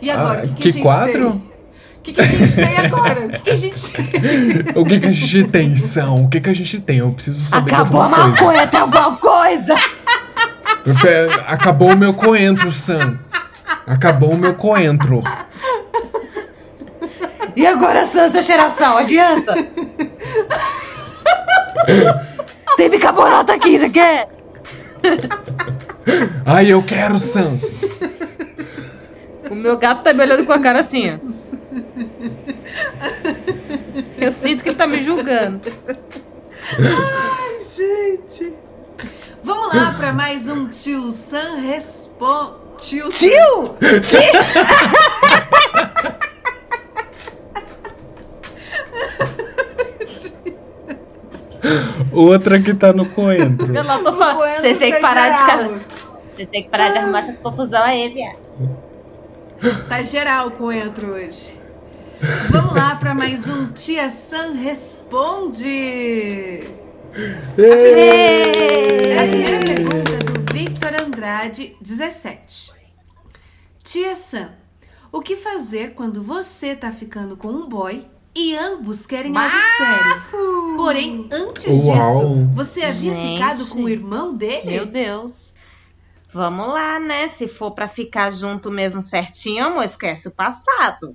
E 0.00 0.10
agora? 0.10 0.42
Ah, 0.44 0.46
que, 0.48 0.54
que, 0.54 0.72
que 0.72 0.82
quadro? 0.82 1.32
Tem? 1.32 1.55
Que, 2.06 2.12
que 2.12 2.20
a 2.20 2.24
gente 2.24 2.54
tem 2.54 2.78
agora? 2.78 3.26
O 3.26 3.28
que, 3.28 3.40
que 3.40 3.50
a 3.50 3.56
gente 3.56 3.90
tem? 3.90 4.06
o 4.80 4.84
que, 4.84 5.00
que 5.00 5.06
a 5.06 5.12
gente 5.12 5.48
tem, 5.48 5.76
São? 5.76 6.24
O 6.24 6.28
que, 6.28 6.40
que 6.40 6.50
a 6.50 6.54
gente 6.54 6.80
tem? 6.80 6.98
Eu 6.98 7.10
preciso 7.10 7.44
saber 7.46 7.74
Acabou 7.74 8.02
a 8.02 8.08
maconha, 8.08 8.66
tem 8.66 8.80
alguma 8.80 9.16
coisa? 9.16 9.74
Acabou 11.48 11.90
o 11.90 11.96
meu 11.96 12.14
coentro, 12.14 12.70
Sam. 12.70 13.18
Acabou 13.86 14.30
o 14.32 14.38
meu 14.38 14.54
coentro. 14.54 15.22
E 17.56 17.66
agora, 17.66 18.06
Sam, 18.06 18.22
essa 18.22 18.42
cheiração? 18.42 18.96
Adianta? 18.96 19.54
tem 22.76 22.88
bicarbonato 22.88 23.50
aqui, 23.50 23.78
você 23.78 23.88
quer? 23.88 24.28
Ai, 26.44 26.72
eu 26.72 26.82
quero, 26.82 27.18
Sam. 27.18 27.58
O 29.50 29.54
meu 29.54 29.76
gato 29.78 30.02
tá 30.02 30.12
me 30.12 30.22
olhando 30.22 30.44
com 30.44 30.52
a 30.52 30.60
cara 30.60 30.80
assim, 30.80 31.14
ó. 31.14 31.45
Eu 34.26 34.32
sinto 34.32 34.64
que 34.64 34.70
ele 34.70 34.76
tá 34.76 34.88
me 34.88 35.00
julgando. 35.00 35.60
Ai, 36.80 37.60
gente. 37.62 38.52
Vamos 39.40 39.72
lá 39.72 39.94
para 39.96 40.12
mais 40.12 40.48
um 40.48 40.66
Tio 40.66 41.12
Sam 41.12 41.60
responde. 41.60 42.56
Tio? 42.76 43.08
Tio? 43.08 43.30
Tio? 44.02 44.20
Outra 52.12 52.60
que 52.60 52.74
tá 52.74 52.92
no 52.92 53.06
coentro. 53.06 53.76
Eu 53.76 53.84
não 53.84 54.02
tô 54.02 54.12
falando. 54.12 54.58
Vocês 54.58 54.76
têm 54.76 54.92
que 54.92 54.98
parar 54.98 55.28
de 55.28 55.38
geral. 55.38 55.78
Vocês 56.32 56.48
têm 56.48 56.64
que 56.64 56.68
parar 56.68 56.88
de 56.88 56.98
arrumar 56.98 57.20
essa 57.20 57.34
confusão 57.34 57.84
aí, 57.84 58.08
viado. 58.08 58.38
Tá 59.88 60.02
geral 60.02 60.48
o 60.48 60.50
coentro 60.50 61.12
hoje. 61.12 61.65
Vamos 62.50 62.74
lá 62.74 62.96
para 62.96 63.14
mais 63.14 63.48
um 63.48 63.68
Tia 63.72 64.08
Sam 64.08 64.52
Responde. 64.52 66.60
A 67.12 67.16
primeira 69.28 69.64
pergunta 69.64 70.12
é 70.12 70.18
do 70.18 70.52
Victor 70.52 70.94
Andrade, 70.94 71.76
17. 71.80 72.72
Tia 73.82 74.14
Sam, 74.16 74.50
o 75.12 75.20
que 75.20 75.36
fazer 75.36 75.92
quando 75.94 76.22
você 76.22 76.74
tá 76.74 76.90
ficando 76.90 77.36
com 77.36 77.48
um 77.48 77.68
boy 77.68 78.06
e 78.34 78.56
ambos 78.56 79.04
querem 79.06 79.32
algo 79.36 79.56
sério? 79.76 80.22
Porém, 80.76 81.28
antes 81.30 81.66
Uau. 81.66 81.98
disso, 81.98 82.50
você 82.54 82.82
havia 82.82 83.14
Gente. 83.14 83.34
ficado 83.34 83.66
com 83.66 83.84
o 83.84 83.88
irmão 83.88 84.34
dele? 84.34 84.70
Meu 84.70 84.86
Deus. 84.86 85.52
Vamos 86.32 86.66
lá, 86.68 86.98
né? 86.98 87.28
Se 87.28 87.46
for 87.46 87.72
pra 87.72 87.88
ficar 87.88 88.30
junto 88.30 88.70
mesmo 88.70 89.02
certinho, 89.02 89.66
amor, 89.66 89.84
esquece 89.84 90.28
o 90.28 90.30
passado. 90.30 91.14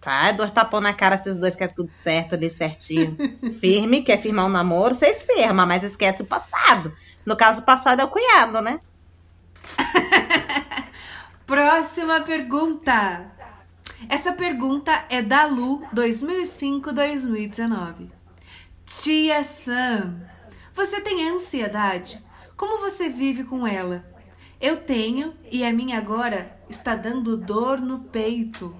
Tá? 0.00 0.32
Dois 0.32 0.50
tapão 0.50 0.80
na 0.80 0.94
cara, 0.94 1.16
esses 1.16 1.36
dois 1.36 1.54
que 1.54 1.62
é 1.62 1.68
tudo 1.68 1.92
certo 1.92 2.34
ali, 2.34 2.48
certinho. 2.48 3.14
Firme, 3.60 4.02
quer 4.02 4.18
firmar 4.20 4.46
um 4.46 4.48
namoro, 4.48 4.94
vocês 4.94 5.22
firmam, 5.22 5.66
mas 5.66 5.84
esquece 5.84 6.22
o 6.22 6.26
passado. 6.26 6.96
No 7.26 7.36
caso, 7.36 7.60
o 7.60 7.64
passado 7.64 8.00
é 8.00 8.04
o 8.04 8.08
cunhado, 8.08 8.62
né? 8.62 8.80
Próxima 11.44 12.22
pergunta. 12.22 13.30
Essa 14.08 14.32
pergunta 14.32 15.04
é 15.10 15.20
da 15.20 15.44
Lu, 15.44 15.82
2005-2019. 15.94 18.08
Tia 18.86 19.44
Sam, 19.44 20.22
você 20.74 20.98
tem 21.00 21.28
ansiedade? 21.28 22.18
Como 22.56 22.78
você 22.78 23.10
vive 23.10 23.44
com 23.44 23.66
ela? 23.66 24.04
Eu 24.60 24.78
tenho 24.78 25.34
e 25.50 25.64
a 25.64 25.72
minha 25.72 25.98
agora 25.98 26.58
está 26.68 26.94
dando 26.96 27.36
dor 27.36 27.80
no 27.80 28.00
peito. 28.00 28.74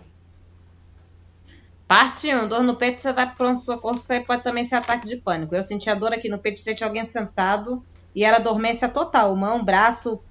Parte 1.90 2.32
1, 2.32 2.46
dor 2.46 2.62
no 2.62 2.76
peito, 2.76 3.00
você 3.00 3.12
vai 3.12 3.26
pro 3.26 3.34
pronto-socorro, 3.34 3.98
isso 3.98 4.12
aí 4.12 4.24
pode 4.24 4.44
também 4.44 4.62
ser 4.62 4.76
ataque 4.76 5.08
de 5.08 5.16
pânico. 5.16 5.56
Eu 5.56 5.62
senti 5.64 5.90
a 5.90 5.94
dor 5.96 6.12
aqui 6.12 6.28
no 6.28 6.38
peito, 6.38 6.60
senti 6.60 6.84
alguém 6.84 7.04
sentado 7.04 7.84
e 8.14 8.24
era 8.24 8.38
dormência 8.38 8.88
total. 8.88 9.34
Mão, 9.34 9.64
braço, 9.64 10.22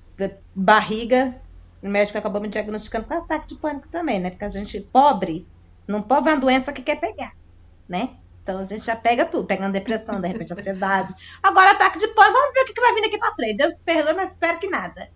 barriga. 0.56 1.36
O 1.84 1.90
médico 1.90 2.18
acabou 2.18 2.40
me 2.40 2.48
diagnosticando 2.48 3.08
com 3.08 3.14
ataque 3.14 3.48
de 3.48 3.56
pânico 3.56 3.90
também, 3.90 4.22
né? 4.22 4.30
Porque 4.30 4.46
a 4.46 4.50
gente, 4.50 4.80
pobre, 4.80 5.46
não 5.86 6.02
pode 6.02 6.24
ver 6.24 6.30
uma 6.30 6.40
doença 6.40 6.72
que 6.72 6.82
quer 6.82 6.98
pegar, 6.98 7.34
né? 7.90 8.12
Então 8.42 8.58
a 8.58 8.64
gente 8.64 8.86
já 8.86 8.96
pega 8.96 9.26
tudo, 9.26 9.46
pegando 9.46 9.74
depressão, 9.74 10.22
de 10.22 10.30
repente 10.30 10.54
ansiedade. 10.54 11.14
Agora 11.44 11.72
ataque 11.72 12.00
de 12.00 12.08
pânico, 12.08 12.40
vamos 12.40 12.54
ver 12.54 12.62
o 12.62 12.74
que 12.74 12.80
vai 12.80 12.94
vir 12.94 13.02
daqui 13.02 13.18
pra 13.18 13.34
frente. 13.34 13.58
Deus 13.58 13.74
perdoe, 13.84 14.14
mas 14.14 14.32
espero 14.32 14.60
que 14.60 14.70
nada. 14.70 15.10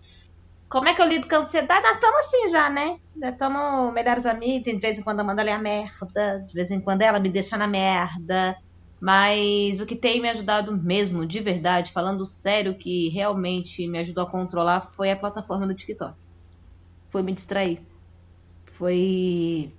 Como 0.70 0.88
é 0.88 0.94
que 0.94 1.02
eu 1.02 1.08
lido 1.08 1.28
com 1.28 1.36
a 1.36 1.40
ansiedade? 1.40 1.84
Nós 1.84 1.96
estamos 1.96 2.20
assim 2.26 2.50
já, 2.50 2.70
né? 2.70 3.00
Já 3.20 3.30
estamos 3.30 3.94
melhores 3.94 4.26
amigos. 4.26 4.74
De 4.74 4.80
vez 4.80 4.98
em 4.98 5.04
quando 5.04 5.20
eu 5.20 5.26
mando 5.26 5.42
ela 5.42 5.56
a 5.56 5.60
merda. 5.60 6.44
De 6.48 6.54
vez 6.54 6.72
em 6.72 6.82
quando 6.82 7.02
ela 7.04 7.20
me 7.20 7.30
deixa 7.30 7.58
na 7.58 7.68
merda. 7.68 8.58
Mas 9.00 9.82
o 9.82 9.86
que 9.86 9.98
tem 9.98 10.22
me 10.22 10.30
ajudado 10.30 10.76
mesmo, 10.76 11.26
de 11.26 11.42
verdade, 11.42 11.92
falando 11.92 12.26
sério, 12.26 12.74
que 12.74 13.10
realmente 13.10 13.86
me 13.86 14.00
ajudou 14.00 14.24
a 14.24 14.32
controlar, 14.32 14.80
foi 14.80 15.12
a 15.12 15.16
plataforma 15.18 15.68
do 15.68 15.76
TikTok. 15.76 16.16
Foi 17.10 17.22
me 17.22 17.34
distrair. 17.34 17.82
Foi 18.72 19.74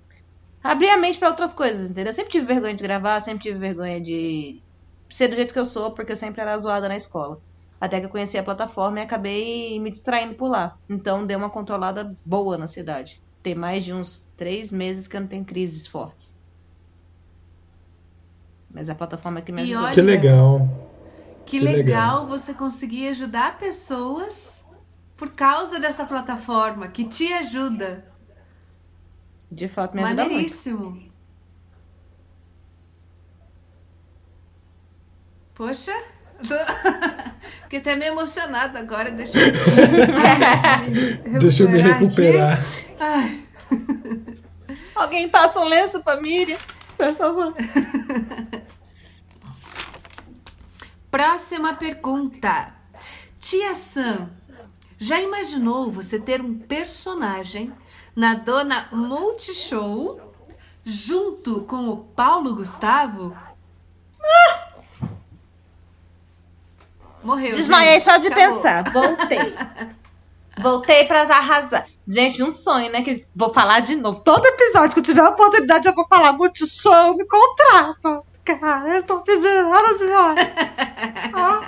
abrir 0.63 0.89
a 0.89 0.97
mente 0.97 1.17
para 1.17 1.29
outras 1.29 1.53
coisas, 1.53 1.89
entendeu? 1.89 2.07
Eu 2.07 2.13
sempre 2.13 2.31
tive 2.31 2.45
vergonha 2.45 2.75
de 2.75 2.83
gravar, 2.83 3.19
sempre 3.19 3.41
tive 3.43 3.57
vergonha 3.57 3.99
de 3.99 4.61
ser 5.09 5.27
do 5.27 5.35
jeito 5.35 5.53
que 5.53 5.59
eu 5.59 5.65
sou, 5.65 5.91
porque 5.91 6.11
eu 6.11 6.15
sempre 6.15 6.41
era 6.41 6.57
zoada 6.57 6.87
na 6.87 6.95
escola. 6.95 7.41
Até 7.79 7.99
que 7.99 8.05
eu 8.05 8.09
conheci 8.09 8.37
a 8.37 8.43
plataforma 8.43 8.99
e 8.99 9.03
acabei 9.03 9.79
me 9.79 9.91
distraindo 9.91 10.35
por 10.35 10.47
lá. 10.47 10.77
Então 10.89 11.25
deu 11.25 11.37
uma 11.37 11.49
controlada 11.49 12.15
boa 12.25 12.57
na 12.57 12.67
cidade. 12.67 13.21
Tem 13.43 13.53
mais 13.53 13.83
de 13.83 13.93
uns 13.93 14.27
três 14.37 14.71
meses 14.71 15.07
que 15.07 15.15
eu 15.17 15.21
não 15.21 15.27
tenho 15.27 15.45
crises 15.45 15.85
fortes. 15.85 16.35
Mas 18.71 18.89
a 18.89 18.95
plataforma 18.95 19.41
que 19.41 19.51
me 19.51 19.61
ajudou. 19.61 19.83
olha- 19.83 19.93
Que 19.93 20.01
legal. 20.01 20.59
Que, 21.45 21.59
Que 21.59 21.59
legal, 21.59 22.21
legal. 22.23 22.27
você 22.27 22.53
conseguir 22.53 23.09
ajudar 23.09 23.57
pessoas 23.57 24.63
por 25.15 25.31
causa 25.31 25.79
dessa 25.79 26.05
plataforma 26.05 26.87
que 26.87 27.05
te 27.05 27.31
ajuda. 27.33 28.05
De 29.51 29.67
fato, 29.67 29.95
me 29.95 30.01
ajuda 30.03 30.23
muito. 30.23 30.31
Maneiríssimo. 30.33 31.03
Poxa, 35.53 35.93
tô... 36.47 36.55
fiquei 37.65 37.79
até 37.79 37.95
meio 37.95 38.13
emocionada 38.13 38.79
agora. 38.79 39.11
Deixa 39.11 39.37
eu, 39.39 39.51
Deixa 41.39 41.63
eu 41.63 41.69
me 41.69 41.79
recuperar. 41.79 42.59
Ai, 42.99 43.41
Alguém 44.95 45.27
passa 45.27 45.59
um 45.59 45.65
lenço 45.65 46.01
pra 46.01 46.19
Miriam, 46.21 46.57
por 46.97 47.13
favor. 47.15 47.53
Próxima 51.11 51.73
pergunta. 51.73 52.73
Tia 53.39 53.75
Sam, 53.75 54.29
já 54.97 55.21
imaginou 55.21 55.91
você 55.91 56.19
ter 56.19 56.41
um 56.41 56.57
personagem 56.57 57.71
na 58.15 58.35
Dona 58.35 58.87
Multishow 58.91 60.33
junto 60.83 61.61
com 61.61 61.89
o 61.89 61.97
Paulo 61.97 62.55
Gustavo? 62.55 63.35
Morreu. 67.25 67.55
Desmaiei 67.55 67.93
gente. 67.93 68.03
só 68.03 68.17
de 68.17 68.27
Acabou. 68.27 68.55
pensar. 68.57 68.91
Voltei. 68.91 69.55
Voltei 70.59 71.05
pra 71.05 71.21
arrasar. 71.23 71.85
Gente, 72.07 72.41
um 72.43 72.51
sonho, 72.51 72.91
né? 72.91 73.01
Que 73.01 73.25
vou 73.35 73.51
falar 73.53 73.79
de 73.79 73.95
novo. 73.95 74.19
Todo 74.19 74.45
episódio 74.45 74.93
que 74.93 74.99
eu 74.99 75.03
tiver 75.03 75.21
a 75.21 75.29
oportunidade, 75.29 75.87
eu 75.87 75.95
vou 75.95 76.07
falar 76.07 76.33
Multishow, 76.33 77.17
me 77.17 77.25
contrata. 77.27 78.21
Cara, 78.45 78.87
eu 78.97 79.03
tô 79.03 79.21
pedindo 79.21 79.47
demais. 79.47 80.37
Ah. 81.33 81.61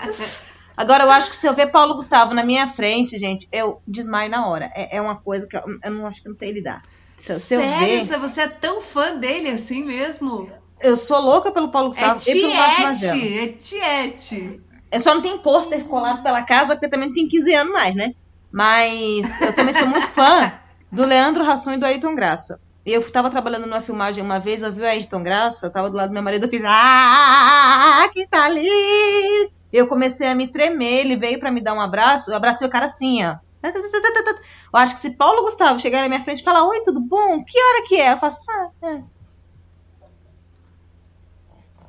Agora, 0.77 1.03
eu 1.05 1.09
acho 1.11 1.29
que 1.31 1.35
se 1.35 1.47
eu 1.47 1.53
ver 1.53 1.71
Paulo 1.71 1.95
Gustavo 1.95 2.35
na 2.35 2.43
minha 2.43 2.67
frente, 2.67 3.17
gente, 3.17 3.47
eu 3.51 3.81
desmaio 3.87 4.29
na 4.29 4.47
hora. 4.47 4.71
É, 4.75 4.97
é 4.97 5.01
uma 5.01 5.15
coisa 5.15 5.47
que 5.47 5.57
eu, 5.57 5.63
eu 5.83 5.91
não 5.91 6.05
acho 6.05 6.21
que 6.21 6.27
eu 6.27 6.29
não 6.29 6.35
sei 6.35 6.51
lidar. 6.51 6.83
Se, 7.17 7.39
se 7.39 7.55
eu 7.55 7.61
Sério? 7.61 7.87
ver, 7.87 8.01
Se 8.01 8.15
Você 8.17 8.41
é 8.41 8.47
tão 8.47 8.79
fã 8.79 9.15
dele 9.15 9.49
assim 9.49 9.83
mesmo? 9.83 10.49
eu 10.79 10.95
sou 10.95 11.19
louca 11.19 11.51
pelo 11.51 11.69
Paulo 11.71 11.87
É 11.87 11.89
Gustavo 11.89 12.21
e 12.27 12.41
pelo 12.41 12.53
Márcio 12.55 13.11
tiete, 13.11 13.79
é 13.79 14.07
tiete. 14.09 14.61
Eu 14.91 14.99
só 14.99 15.13
não 15.13 15.21
tenho 15.21 15.39
pôster 15.39 15.83
colado 15.87 16.23
pela 16.23 16.43
casa, 16.43 16.75
porque 16.75 16.87
também 16.87 17.09
não 17.09 17.15
tem 17.15 17.27
15 17.27 17.53
anos 17.53 17.73
mais, 17.73 17.95
né? 17.95 18.13
Mas 18.51 19.39
eu 19.41 19.53
também 19.53 19.73
sou 19.73 19.87
muito 19.87 20.07
fã 20.07 20.53
do 20.91 21.05
Leandro 21.05 21.49
Hassum 21.49 21.73
e 21.73 21.77
do 21.77 21.85
Ayrton 21.85 22.15
Graça. 22.15 22.59
Eu 22.85 23.11
tava 23.11 23.29
trabalhando 23.29 23.65
numa 23.65 23.81
filmagem 23.81 24.23
uma 24.23 24.39
vez, 24.39 24.63
eu 24.63 24.71
vi 24.71 24.81
o 24.81 24.85
Ayrton 24.85 25.21
Graça, 25.21 25.69
tava 25.69 25.89
do 25.89 25.97
lado 25.97 26.09
do 26.09 26.13
meu 26.13 26.23
marido, 26.23 26.45
eu 26.45 26.49
fiz 26.49 26.63
Ah, 26.65 28.07
que 28.13 28.25
tá 28.27 28.45
ali! 28.45 29.51
Eu 29.73 29.87
comecei 29.87 30.27
a 30.27 30.33
me 30.33 30.47
tremer, 30.47 31.01
ele 31.01 31.17
veio 31.17 31.37
pra 31.37 31.51
me 31.51 31.59
dar 31.59 31.73
um 31.73 31.81
abraço, 31.81 32.31
eu 32.31 32.35
abracei 32.37 32.65
o 32.65 32.69
cara 32.71 32.85
assim, 32.85 33.25
ó. 33.25 33.35
Eu 33.61 34.79
acho 34.79 34.93
que 34.93 34.99
se 35.01 35.09
Paulo 35.11 35.41
Gustavo 35.41 35.79
chegar 35.79 36.01
na 36.01 36.07
minha 36.07 36.23
frente 36.23 36.39
e 36.39 36.43
falar, 36.43 36.65
oi, 36.65 36.81
tudo 36.81 37.01
bom? 37.01 37.43
Que 37.43 37.61
hora 37.61 37.85
que 37.85 37.99
é? 37.99 38.13
Eu 38.13 38.17
faço, 38.17 38.39
ah, 38.49 38.69
é. 38.83 39.16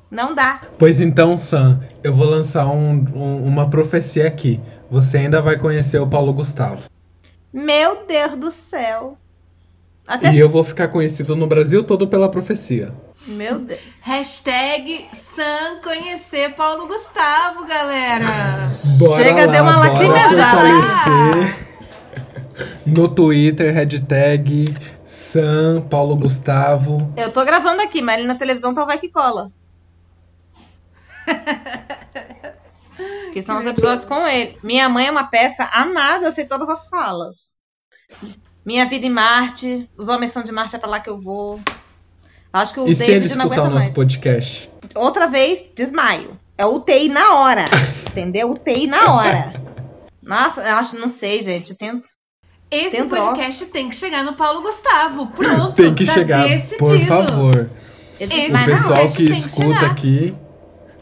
Não 0.09 0.33
dá. 0.33 0.61
Pois 0.77 0.99
então, 0.99 1.37
Sam, 1.37 1.79
eu 2.03 2.13
vou 2.13 2.25
lançar 2.27 2.65
um- 2.67 3.05
um- 3.13 3.45
uma 3.45 3.69
profecia 3.69 4.27
aqui. 4.27 4.59
Você 4.89 5.19
ainda 5.19 5.41
vai 5.41 5.57
conhecer 5.57 5.99
o 5.99 6.07
Paulo 6.07 6.33
Gustavo. 6.33 6.89
Meu 7.53 8.05
Deus 8.07 8.35
do 8.35 8.51
céu. 8.51 9.17
Até 10.07 10.33
E 10.33 10.39
eu 10.39 10.49
vou 10.49 10.63
ficar 10.63 10.87
conhecido 10.87 11.35
no 11.35 11.45
Brasil 11.45 11.83
todo 11.83 12.07
pela 12.07 12.27
profecia. 12.29 12.91
Meu 13.27 13.59
Deus. 13.59 13.79
Hashtag 14.01 15.05
Sam 15.11 15.77
conhecer 15.83 16.55
Paulo 16.55 16.87
Gustavo, 16.87 17.67
galera. 17.67 18.25
Bora 18.97 19.23
Chega, 19.23 19.45
lá, 19.45 19.51
deu 19.51 19.63
uma 19.63 19.77
lacrimejada. 19.77 21.55
No 22.85 23.07
Twitter, 23.07 23.71
hashtag 23.73 24.73
Sam 25.05 25.81
Paulo 25.87 26.15
Gustavo. 26.15 27.13
Eu 27.15 27.31
tô 27.31 27.45
gravando 27.45 27.81
aqui, 27.81 28.01
mas 28.01 28.17
ele 28.17 28.27
na 28.27 28.35
televisão 28.35 28.73
tá 28.73 28.83
o 28.83 28.87
vai 28.87 28.97
que 28.97 29.09
cola. 29.09 29.51
Que 33.33 33.41
são 33.41 33.59
os 33.59 33.65
episódios 33.65 34.05
com 34.05 34.27
ele. 34.27 34.57
Minha 34.63 34.89
mãe 34.89 35.07
é 35.07 35.11
uma 35.11 35.25
peça 35.25 35.63
amada, 35.65 36.25
eu 36.25 36.31
sei 36.31 36.45
todas 36.45 36.69
as 36.69 36.87
falas. 36.89 37.59
Minha 38.65 38.87
vida 38.87 39.05
em 39.05 39.09
Marte, 39.09 39.89
os 39.97 40.09
homens 40.09 40.31
são 40.31 40.43
de 40.43 40.51
Marte, 40.51 40.75
é 40.75 40.79
pra 40.79 40.89
lá 40.89 40.99
que 40.99 41.09
eu 41.09 41.19
vou. 41.19 41.59
Acho 42.51 42.73
que 42.73 42.79
o 42.79 42.87
E 42.87 42.95
se 42.95 43.03
ele 43.03 43.13
David 43.21 43.35
não 43.37 43.45
escutar 43.45 43.61
o 43.63 43.69
nosso 43.69 43.85
mais. 43.85 43.93
podcast? 43.95 44.69
Outra 44.95 45.27
vez, 45.27 45.65
desmaio. 45.75 46.37
É 46.57 46.65
UTI 46.65 47.07
na 47.09 47.35
hora. 47.35 47.65
entendeu? 48.09 48.51
UTI 48.51 48.87
na 48.87 49.13
hora. 49.13 49.53
Nossa, 50.21 50.61
eu 50.61 50.75
acho, 50.75 50.97
não 50.99 51.07
sei, 51.07 51.41
gente. 51.41 51.71
Eu 51.71 51.77
tento. 51.77 52.03
Esse 52.71 53.03
troço. 53.05 53.25
podcast 53.29 53.65
tem 53.67 53.89
que 53.89 53.95
chegar 53.95 54.23
no 54.23 54.33
Paulo 54.33 54.61
Gustavo. 54.61 55.27
Pronto, 55.27 55.73
Tem 55.73 55.93
que 55.95 56.05
tá 56.05 56.13
chegar, 56.13 56.47
decidido. 56.47 56.77
por 56.77 56.99
favor. 57.01 57.69
Esse 58.19 58.51
O 58.55 58.65
pessoal 58.65 59.07
que 59.07 59.15
que 59.25 59.31
escuta 59.31 59.73
chegar. 59.79 59.91
aqui 59.91 60.35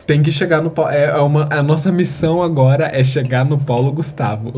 Tem 0.07 0.23
que 0.23 0.31
chegar 0.31 0.61
no 0.61 0.71
Paulo. 0.71 0.89
É 0.91 1.21
uma, 1.21 1.49
a 1.51 1.61
nossa 1.61 1.91
missão 1.91 2.41
agora 2.41 2.85
é 2.85 3.03
chegar 3.03 3.43
no 3.43 3.57
Paulo 3.59 3.91
Gustavo. 3.91 4.53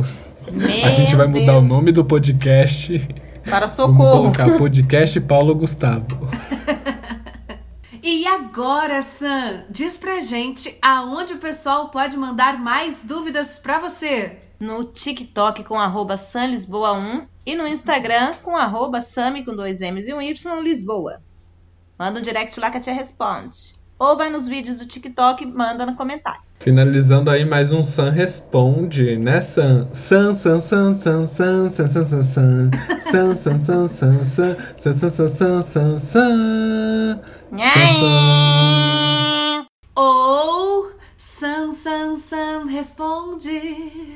Meu 0.52 0.86
a 0.86 0.92
gente 0.92 1.16
vai 1.16 1.26
mudar 1.26 1.54
Deus. 1.54 1.58
o 1.58 1.62
nome 1.68 1.92
do 1.92 2.06
podcast. 2.06 3.00
Para 3.44 3.66
Vamos 3.66 3.72
socorro. 3.72 4.12
colocar 4.12 4.58
podcast 4.58 5.20
Paulo 5.22 5.56
Gustavo. 5.56 6.06
E 8.02 8.26
agora, 8.26 9.02
Sam, 9.02 9.66
diz 9.70 9.98
pra 9.98 10.22
gente 10.22 10.74
aonde 10.82 11.34
o 11.34 11.38
pessoal 11.38 11.90
pode 11.90 12.16
mandar 12.16 12.58
mais 12.58 13.04
dúvidas 13.04 13.60
pra 13.60 13.78
você. 13.78 14.38
No 14.58 14.86
TikTok 14.86 15.66
com 15.66 15.78
arroba 15.78 16.16
samlisboa1 16.16 17.28
e 17.46 17.56
no 17.56 17.68
Instagram 17.68 18.36
com 18.42 18.56
arroba 18.56 19.02
sami 19.02 19.44
com 19.44 19.54
dois 19.54 19.82
M's 19.82 20.08
e 20.08 20.14
um 20.14 20.22
Y 20.22 20.62
Lisboa. 20.62 21.22
Manda 22.00 22.20
um 22.22 22.24
direct 22.24 22.58
lá 22.58 22.72
que 22.72 22.78
a 22.78 22.80
tia 22.80 22.94
responde. 22.94 23.76
Ou 24.00 24.16
vai 24.16 24.30
nos 24.30 24.48
vídeos 24.48 24.78
do 24.78 24.86
TikTok 24.86 25.44
e 25.44 25.46
manda 25.46 25.86
no 25.86 25.94
comentário. 25.94 26.40
Finalizando 26.58 27.30
aí 27.30 27.44
mais 27.44 27.74
um 27.74 27.84
Sam 27.84 28.12
Responde, 28.12 29.18
né, 29.18 29.42
Sam? 29.42 29.90
Sam, 29.92 30.34
Sam, 30.34 30.62
Sam, 30.62 30.94
Sam, 30.94 31.28
Sam, 31.28 31.70
Sam, 31.70 31.70
Sam, 31.70 31.70
Sam, 31.70 32.24
Sam, 32.24 32.72
Sam, 33.04 33.04
Sam, 33.04 33.28
Sam, 33.28 33.58
Sam, 33.58 33.90
Sam, 33.90 34.24
Sam, 34.24 34.56
Sam, 34.78 34.94
Sam, 35.10 35.30
Sam, 35.30 35.64
Sam, 35.64 36.00
Sam. 36.00 37.20
Sam. 37.60 39.68
Ou 39.94 40.94
Sam, 41.18 41.74
Sam, 41.74 42.16
Sam 42.16 42.68
responde. 42.68 44.16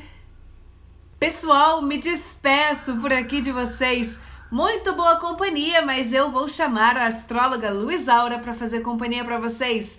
Pessoal, 1.20 1.82
me 1.82 1.98
despeço 1.98 2.96
por 3.02 3.12
aqui 3.12 3.42
de 3.42 3.52
vocês. 3.52 4.22
Muito 4.54 4.94
boa 4.94 5.16
companhia, 5.16 5.82
mas 5.82 6.14
eu 6.14 6.30
vou 6.30 6.48
chamar 6.48 6.96
a 6.96 7.08
astróloga 7.08 7.72
Luiz 7.72 8.08
Aura 8.08 8.38
para 8.38 8.54
fazer 8.54 8.82
companhia 8.82 9.26
para 9.26 9.40
vocês. 9.40 9.98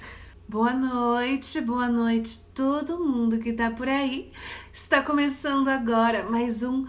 Boa 0.49 0.73
noite, 0.73 1.61
boa 1.61 1.88
noite 1.88 2.40
todo 2.55 3.05
mundo 3.05 3.40
que 3.40 3.53
tá 3.53 3.73
por 3.73 3.88
aí. 3.88 4.31
Está 4.73 5.03
começando 5.03 5.67
agora 5.67 6.23
mais 6.31 6.62
um 6.62 6.87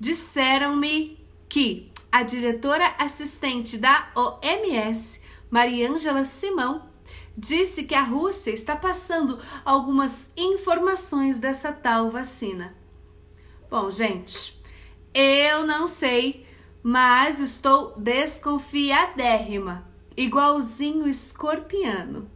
Disseram-me 0.00 1.16
que 1.48 1.88
a 2.10 2.24
diretora 2.24 2.96
assistente 2.98 3.78
da 3.78 4.10
OMS, 4.16 5.20
Mariângela 5.48 6.24
Simão, 6.24 6.89
disse 7.40 7.84
que 7.84 7.94
a 7.94 8.02
Rússia 8.02 8.50
está 8.50 8.76
passando 8.76 9.38
algumas 9.64 10.30
informações 10.36 11.38
dessa 11.38 11.72
tal 11.72 12.10
vacina. 12.10 12.76
Bom, 13.70 13.90
gente, 13.90 14.60
eu 15.14 15.66
não 15.66 15.88
sei, 15.88 16.46
mas 16.82 17.40
estou 17.40 17.98
desconfiadérrima, 17.98 19.88
igualzinho 20.14 21.08
escorpiano. 21.08 22.30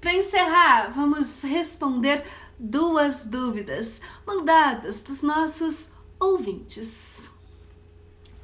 Para 0.00 0.14
encerrar, 0.14 0.92
vamos 0.94 1.42
responder 1.42 2.24
duas 2.58 3.24
dúvidas 3.24 4.02
mandadas 4.24 5.02
dos 5.02 5.22
nossos 5.22 5.92
ouvintes. 6.18 7.30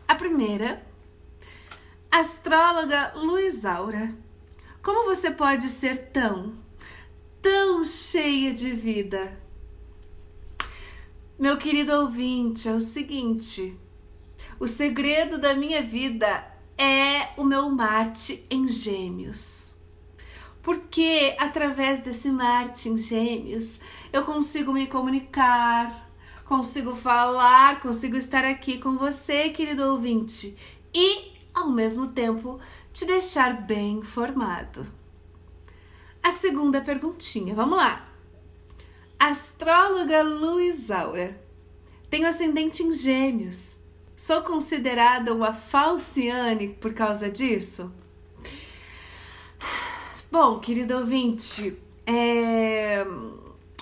A 0.09 0.15
primeira, 0.17 0.85
astróloga 2.11 3.13
Luiz 3.15 3.65
Aura, 3.65 4.26
como 4.87 5.05
você 5.05 5.33
pode 5.33 5.69
ser 5.69 6.13
tão, 6.13 6.55
tão 7.43 7.85
cheia 7.85 8.55
de 8.55 8.71
vida? 8.71 9.37
Meu 11.37 11.57
querido 11.57 11.93
ouvinte, 11.93 12.69
é 12.69 12.73
o 12.73 12.79
seguinte: 12.79 13.77
o 14.61 14.69
segredo 14.69 15.39
da 15.39 15.55
minha 15.57 15.83
vida 15.83 16.29
é 16.79 17.31
o 17.37 17.43
meu 17.43 17.69
Marte 17.69 18.45
em 18.49 18.69
Gêmeos. 18.69 19.75
Porque 20.63 21.35
através 21.37 21.99
desse 21.99 22.31
Marte 22.31 22.89
em 22.89 22.97
Gêmeos 22.97 23.81
eu 24.13 24.25
consigo 24.25 24.73
me 24.73 24.87
comunicar, 24.87 26.09
consigo 26.45 26.95
falar, 26.95 27.81
consigo 27.81 28.17
estar 28.17 28.45
aqui 28.45 28.79
com 28.79 28.97
você, 28.97 29.49
querido 29.49 29.83
ouvinte, 29.83 30.57
e 30.95 31.35
ao 31.53 31.73
mesmo 31.73 32.07
tempo 32.07 32.61
te 32.97 33.05
deixar 33.05 33.53
bem 33.67 33.99
informado. 33.99 34.87
A 36.23 36.31
segunda 36.31 36.81
perguntinha, 36.81 37.55
vamos 37.55 37.77
lá. 37.77 38.09
Astróloga 39.19 40.23
Luiz 40.23 40.91
Aura. 40.91 41.39
Tenho 42.09 42.27
ascendente 42.27 42.83
em 42.83 42.95
Gêmeos. 42.95 43.83
Sou 44.17 44.41
considerada 44.41 45.35
uma 45.35 45.53
falciane 45.53 46.69
por 46.69 46.95
causa 46.95 47.31
disso? 47.31 47.95
Bom, 50.33 50.59
querido 50.59 50.97
ouvinte, 50.97 51.77
é... 52.07 53.05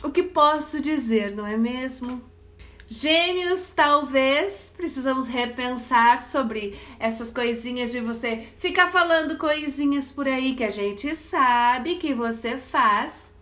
o 0.03 0.11
que 0.11 0.24
posso 0.24 0.81
dizer, 0.81 1.37
não 1.37 1.46
é 1.46 1.57
mesmo? 1.57 2.20
Gêmeos, 2.87 3.70
talvez 3.70 4.75
precisamos 4.77 5.27
repensar 5.27 6.23
sobre 6.23 6.79
essas 6.99 7.31
coisinhas 7.31 7.90
de 7.90 8.01
você 8.01 8.47
ficar 8.59 8.90
falando 8.90 9.38
coisinhas 9.38 10.12
por 10.12 10.29
aí 10.29 10.55
que 10.55 10.64
a 10.64 10.70
gente 10.70 11.14
sabe 11.16 11.97
que 11.97 12.12
você 12.12 12.59
faz. 12.59 13.33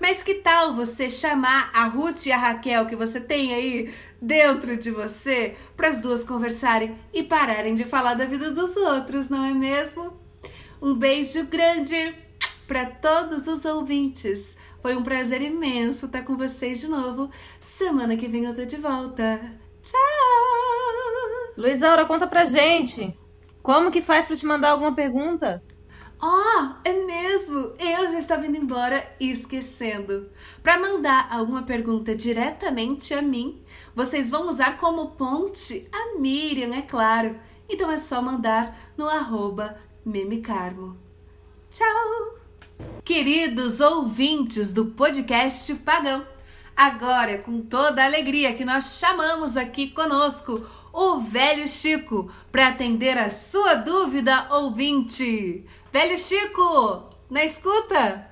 Mas 0.00 0.22
que 0.22 0.34
tal 0.34 0.74
você 0.74 1.08
chamar 1.08 1.70
a 1.72 1.84
Ruth 1.84 2.26
e 2.26 2.32
a 2.32 2.36
Raquel 2.36 2.86
que 2.86 2.96
você 2.96 3.20
tem 3.20 3.54
aí 3.54 3.94
dentro 4.20 4.76
de 4.76 4.90
você 4.90 5.56
para 5.76 5.88
as 5.88 5.98
duas 5.98 6.24
conversarem 6.24 6.98
e 7.12 7.22
pararem 7.22 7.76
de 7.76 7.84
falar 7.84 8.14
da 8.14 8.24
vida 8.24 8.50
dos 8.50 8.76
outros, 8.76 9.30
não 9.30 9.44
é 9.44 9.54
mesmo? 9.54 10.18
Um 10.82 10.94
beijo 10.94 11.44
grande 11.44 12.14
para 12.66 12.86
todos 12.86 13.46
os 13.46 13.64
ouvintes. 13.64 14.58
Foi 14.80 14.96
um 14.96 15.02
prazer 15.02 15.42
imenso 15.42 16.06
estar 16.06 16.22
com 16.22 16.36
vocês 16.36 16.80
de 16.80 16.88
novo. 16.88 17.30
Semana 17.58 18.16
que 18.16 18.28
vem 18.28 18.44
eu 18.44 18.54
tô 18.54 18.64
de 18.64 18.76
volta. 18.76 19.40
Tchau! 19.82 19.98
Luiz 21.56 21.82
Aura, 21.82 22.06
conta 22.06 22.26
pra 22.26 22.44
gente. 22.44 23.18
Como 23.62 23.90
que 23.90 24.00
faz 24.00 24.26
pra 24.26 24.36
te 24.36 24.46
mandar 24.46 24.70
alguma 24.70 24.94
pergunta? 24.94 25.62
Oh, 26.22 26.74
é 26.84 26.92
mesmo? 26.92 27.74
Eu 27.78 28.10
já 28.10 28.18
estava 28.18 28.46
indo 28.46 28.56
embora 28.56 29.06
esquecendo. 29.18 30.30
Para 30.62 30.78
mandar 30.78 31.28
alguma 31.30 31.62
pergunta 31.62 32.14
diretamente 32.14 33.12
a 33.14 33.22
mim, 33.22 33.62
vocês 33.94 34.28
vão 34.28 34.48
usar 34.48 34.78
como 34.78 35.10
ponte 35.12 35.88
a 35.92 36.18
Miriam, 36.18 36.74
é 36.74 36.82
claro. 36.82 37.38
Então 37.68 37.90
é 37.90 37.96
só 37.96 38.20
mandar 38.20 38.78
no 38.96 39.08
arroba 39.08 39.78
memecarmo. 40.04 40.98
Tchau! 41.70 42.39
Queridos 43.04 43.80
ouvintes 43.80 44.72
do 44.72 44.86
podcast 44.86 45.74
Pagão, 45.74 46.24
agora 46.76 47.32
é 47.32 47.38
com 47.38 47.60
toda 47.60 48.02
a 48.02 48.06
alegria 48.06 48.54
que 48.54 48.64
nós 48.64 48.98
chamamos 48.98 49.56
aqui 49.56 49.88
conosco 49.88 50.64
o 50.92 51.18
velho 51.18 51.66
Chico 51.66 52.30
para 52.50 52.68
atender 52.68 53.18
a 53.18 53.30
sua 53.30 53.74
dúvida 53.74 54.46
ouvinte. 54.50 55.64
Velho 55.92 56.18
Chico, 56.18 57.04
na 57.28 57.44
escuta? 57.44 58.26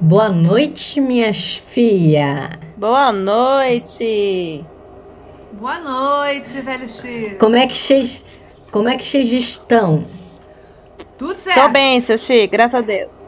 Boa 0.00 0.28
noite, 0.28 1.00
minhas 1.00 1.56
filhas. 1.56 2.50
Boa 2.76 3.12
noite. 3.12 4.64
Boa 5.52 5.78
noite, 5.78 6.60
velho 6.60 6.88
Chico. 6.88 7.38
Como 7.38 7.56
é 7.56 7.66
que 7.66 7.76
vocês, 7.76 8.24
como 8.70 8.88
é 8.88 8.96
que 8.96 9.04
vocês 9.04 9.32
estão? 9.32 10.04
Tudo 11.18 11.36
certo. 11.36 11.60
Tô 11.60 11.68
bem, 11.68 12.00
seu 12.00 12.16
Chico, 12.16 12.52
graças 12.52 12.74
a 12.74 12.80
Deus. 12.80 13.19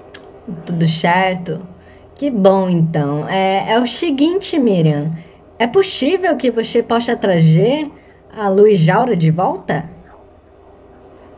Tudo 0.67 0.87
certo? 0.87 1.67
Que 2.15 2.31
bom, 2.31 2.69
então. 2.69 3.29
É, 3.29 3.73
é 3.73 3.81
o 3.81 3.87
seguinte, 3.87 4.59
Miriam. 4.59 5.17
É 5.59 5.67
possível 5.67 6.37
que 6.37 6.51
você 6.51 6.83
possa 6.83 7.17
trazer 7.17 7.91
a 8.37 8.49
Luiz 8.49 8.81
Jaura 8.81 9.17
de 9.17 9.31
volta? 9.31 9.89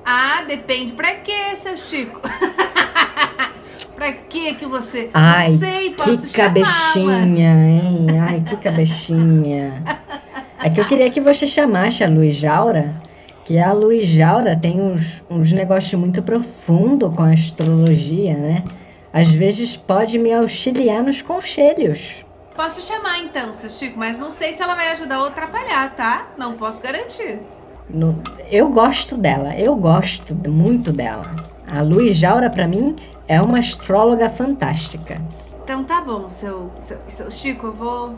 Ah, 0.05 0.43
depende 0.47 0.93
pra 0.93 1.14
quê, 1.17 1.57
seu 1.57 1.77
Chico? 1.77 2.21
pra 3.97 4.12
quê 4.12 4.55
que 4.55 4.67
você... 4.67 5.11
Ai, 5.14 5.51
não 5.51 5.59
sei, 5.59 5.90
posso 5.90 6.27
que 6.27 6.33
chamar, 6.33 6.49
cabecinha, 6.49 7.55
hein? 7.55 8.07
Ai, 8.21 8.43
que 8.47 8.57
cabecinha. 8.57 9.83
É 10.62 10.71
que 10.71 10.81
eu 10.81 10.85
queria 10.87 11.11
que 11.11 11.21
você 11.21 11.47
chamasse 11.47 12.05
a 12.05 12.09
Luiz 12.09 12.35
Jaura, 12.35 12.95
que 13.45 13.59
a 13.59 13.73
Luiz 13.73 14.07
Jaura 14.07 14.57
tem 14.57 14.81
uns, 14.81 15.23
uns 15.31 15.53
negócios 15.53 15.99
muito 15.99 16.23
profundos 16.23 17.14
com 17.14 17.23
a 17.23 17.33
astrologia, 17.33 18.35
né? 18.35 18.64
Às 19.14 19.29
vezes 19.31 19.77
pode 19.77 20.18
me 20.18 20.33
auxiliar 20.35 21.00
nos 21.03 21.22
conselhos. 21.22 22.27
Posso 22.57 22.81
chamar 22.83 23.20
então, 23.20 23.53
seu 23.53 23.70
Chico, 23.70 23.96
mas 23.98 24.18
não 24.18 24.29
sei 24.29 24.53
se 24.53 24.61
ela 24.62 24.74
vai 24.74 24.90
ajudar 24.92 25.20
ou 25.20 25.27
atrapalhar, 25.27 25.94
tá? 25.94 26.29
Não 26.37 26.55
posso 26.55 26.83
garantir. 26.83 27.38
No- 27.88 28.20
eu 28.50 28.68
gosto 28.70 29.16
dela, 29.16 29.55
eu 29.57 29.77
gosto 29.77 30.35
muito 30.48 30.92
dela. 30.92 31.31
A 31.66 31.81
Luiz 31.81 32.16
Jaura, 32.16 32.50
pra 32.50 32.66
mim, 32.66 32.96
é 33.29 33.40
uma 33.40 33.59
astróloga 33.61 34.29
fantástica. 34.29 35.22
Então 35.62 35.85
tá 35.85 36.00
bom, 36.00 36.29
seu, 36.29 36.72
seu, 36.81 36.98
seu 37.09 37.31
Chico, 37.31 37.68
eu 37.68 37.72
vou, 37.72 38.14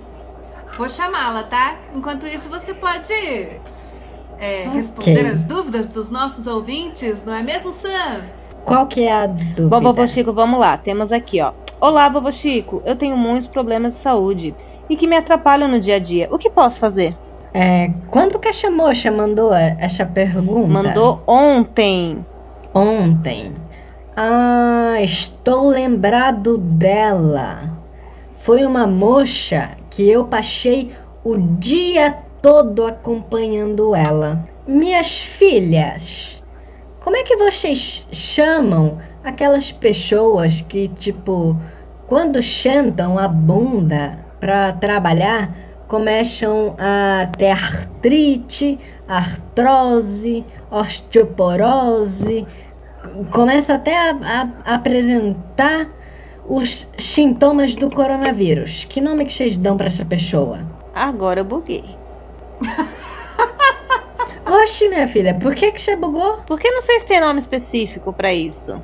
vou 0.79 0.89
chamá-la, 0.89 1.43
tá? 1.45 1.77
Enquanto 1.95 2.27
isso, 2.27 2.49
você 2.49 2.73
pode 2.75 3.13
é, 3.13 4.65
Ok. 4.67 4.71
responder 4.75 5.27
as 5.27 5.45
dúvidas 5.45 5.93
dos 5.93 6.11
nossos 6.11 6.47
ouvintes, 6.47 7.25
não 7.25 7.35
é 7.35 7.43
mesmo, 7.43 7.71
Sam? 7.71 8.25
Qual 8.67 8.89
que 8.89 9.05
é 9.05 9.13
a 9.13 9.27
dúvida? 9.27 9.69
Bom, 9.69 9.81
vovô 9.81 10.09
Chico, 10.09 10.33
vamos 10.33 10.59
lá. 10.59 10.77
Temos 10.77 11.13
aqui, 11.13 11.41
ó. 11.41 11.53
Olá, 11.81 12.09
vovô 12.09 12.33
Chico. 12.33 12.83
Eu 12.85 12.97
tenho 12.97 13.17
muitos 13.17 13.47
problemas 13.47 13.93
de 13.95 14.01
saúde 14.01 14.53
e 14.91 14.97
que 14.97 15.07
me 15.07 15.17
atrapalham 15.17 15.69
no 15.69 15.79
dia 15.79 15.95
a 15.95 15.99
dia. 16.01 16.29
O 16.33 16.37
que 16.37 16.51
posso 16.51 16.81
fazer? 16.81 17.17
É, 17.55 17.93
quando 18.11 18.41
que 18.41 18.49
a 18.49 18.53
Chamocha 18.53 19.09
mandou 19.13 19.55
essa 19.55 20.05
pergunta? 20.05 20.67
Mandou 20.67 21.23
ontem. 21.29 22.27
Ontem. 22.75 23.53
Ah, 24.17 24.97
estou 25.01 25.69
lembrado 25.69 26.59
dela. 26.59 27.71
Foi 28.39 28.67
uma 28.67 28.85
moça 28.85 29.71
que 29.89 30.11
eu 30.11 30.25
passei 30.25 30.91
o 31.23 31.37
dia 31.39 32.19
todo 32.43 32.85
acompanhando 32.85 33.95
ela. 33.95 34.45
Minhas 34.67 35.21
filhas, 35.21 36.36
como 37.07 37.17
é 37.17 37.23
que 37.23 37.37
vocês 37.37 38.05
chamam 38.11 38.99
aquelas 39.23 39.71
pessoas 39.71 40.61
que, 40.61 40.89
tipo, 40.89 41.57
quando 42.09 42.43
sentam 42.43 43.17
a 43.17 43.29
bunda 43.29 44.19
pra 44.41 44.73
trabalhar, 44.73 45.55
começam 45.87 46.75
a 46.77 47.29
ter 47.39 47.53
artrite, 47.53 48.77
artrose, 49.07 50.45
osteoporose, 50.69 52.45
começa 53.31 53.75
até 53.75 53.97
a, 53.97 54.11
a- 54.11 54.49
a 54.65 54.75
apresentar 54.75 55.89
os 56.49 56.89
sintomas 56.99 57.77
do 57.77 57.89
coronavírus. 57.89 58.85
Que 58.85 59.01
nome 59.01 59.25
que 59.27 59.33
vocês 59.33 59.57
dão 59.57 59.77
pra 59.77 59.87
essa 59.87 60.05
pessoa? 60.05 60.59
Agora 60.93 61.39
eu 61.39 61.45
buguei. 61.45 61.85
Oxe, 64.47 64.89
minha 64.89 65.09
filha, 65.09 65.35
por 65.35 65.55
que 65.55 65.73
que 65.73 65.81
você 65.81 65.97
bugou? 65.97 66.39
Porque 66.47 66.71
não 66.71 66.81
sei 66.81 67.01
se 67.01 67.07
tem 67.07 67.21
nome 67.21 67.39
específico 67.41 68.13
pra 68.13 68.33
isso. 68.33 68.81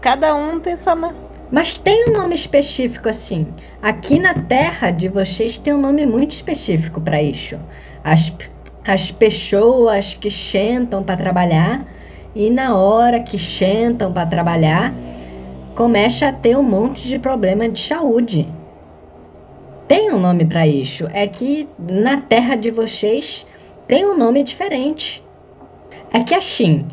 Cada 0.00 0.34
um 0.36 0.60
tem 0.60 0.76
sua. 0.76 0.94
ma- 0.94 1.14
Mas 1.50 1.78
tem 1.78 2.08
um 2.08 2.12
nome 2.12 2.34
específico 2.34 3.08
assim. 3.08 3.48
Aqui 3.82 4.18
na 4.20 4.34
terra 4.34 4.90
de 4.92 5.08
vocês 5.08 5.58
tem 5.58 5.74
um 5.74 5.80
nome 5.80 6.06
muito 6.06 6.30
específico 6.30 7.00
para 7.00 7.20
isso. 7.20 7.58
As, 8.04 8.32
as 8.86 9.10
pessoas 9.10 10.14
que 10.14 10.30
sentam 10.30 11.02
para 11.02 11.16
trabalhar 11.16 11.84
e 12.34 12.48
na 12.48 12.76
hora 12.76 13.18
que 13.20 13.36
sentam 13.38 14.12
para 14.12 14.26
trabalhar 14.26 14.94
começa 15.74 16.28
a 16.28 16.32
ter 16.32 16.56
um 16.56 16.62
monte 16.62 17.08
de 17.08 17.18
problema 17.18 17.68
de 17.68 17.80
saúde. 17.80 18.48
Tem 19.88 20.12
um 20.12 20.20
nome 20.20 20.44
para 20.44 20.64
isso. 20.68 21.08
É 21.12 21.26
que 21.26 21.68
na 21.76 22.18
terra 22.18 22.54
de 22.54 22.70
vocês 22.70 23.44
tem 23.90 24.06
um 24.06 24.16
nome 24.16 24.44
diferente. 24.44 25.20
É 26.12 26.22
que 26.22 26.32
assim, 26.32 26.86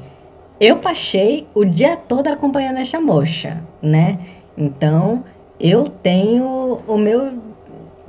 eu 0.59 0.77
passei 0.77 1.47
o 1.53 1.63
dia 1.63 1.95
todo 1.95 2.25
acompanhando 2.25 2.79
essa 2.79 2.99
moça, 2.99 3.63
né? 3.79 4.17
Então, 4.57 5.23
eu 5.59 5.89
tenho 5.89 6.79
o 6.87 6.97
meu, 6.97 7.33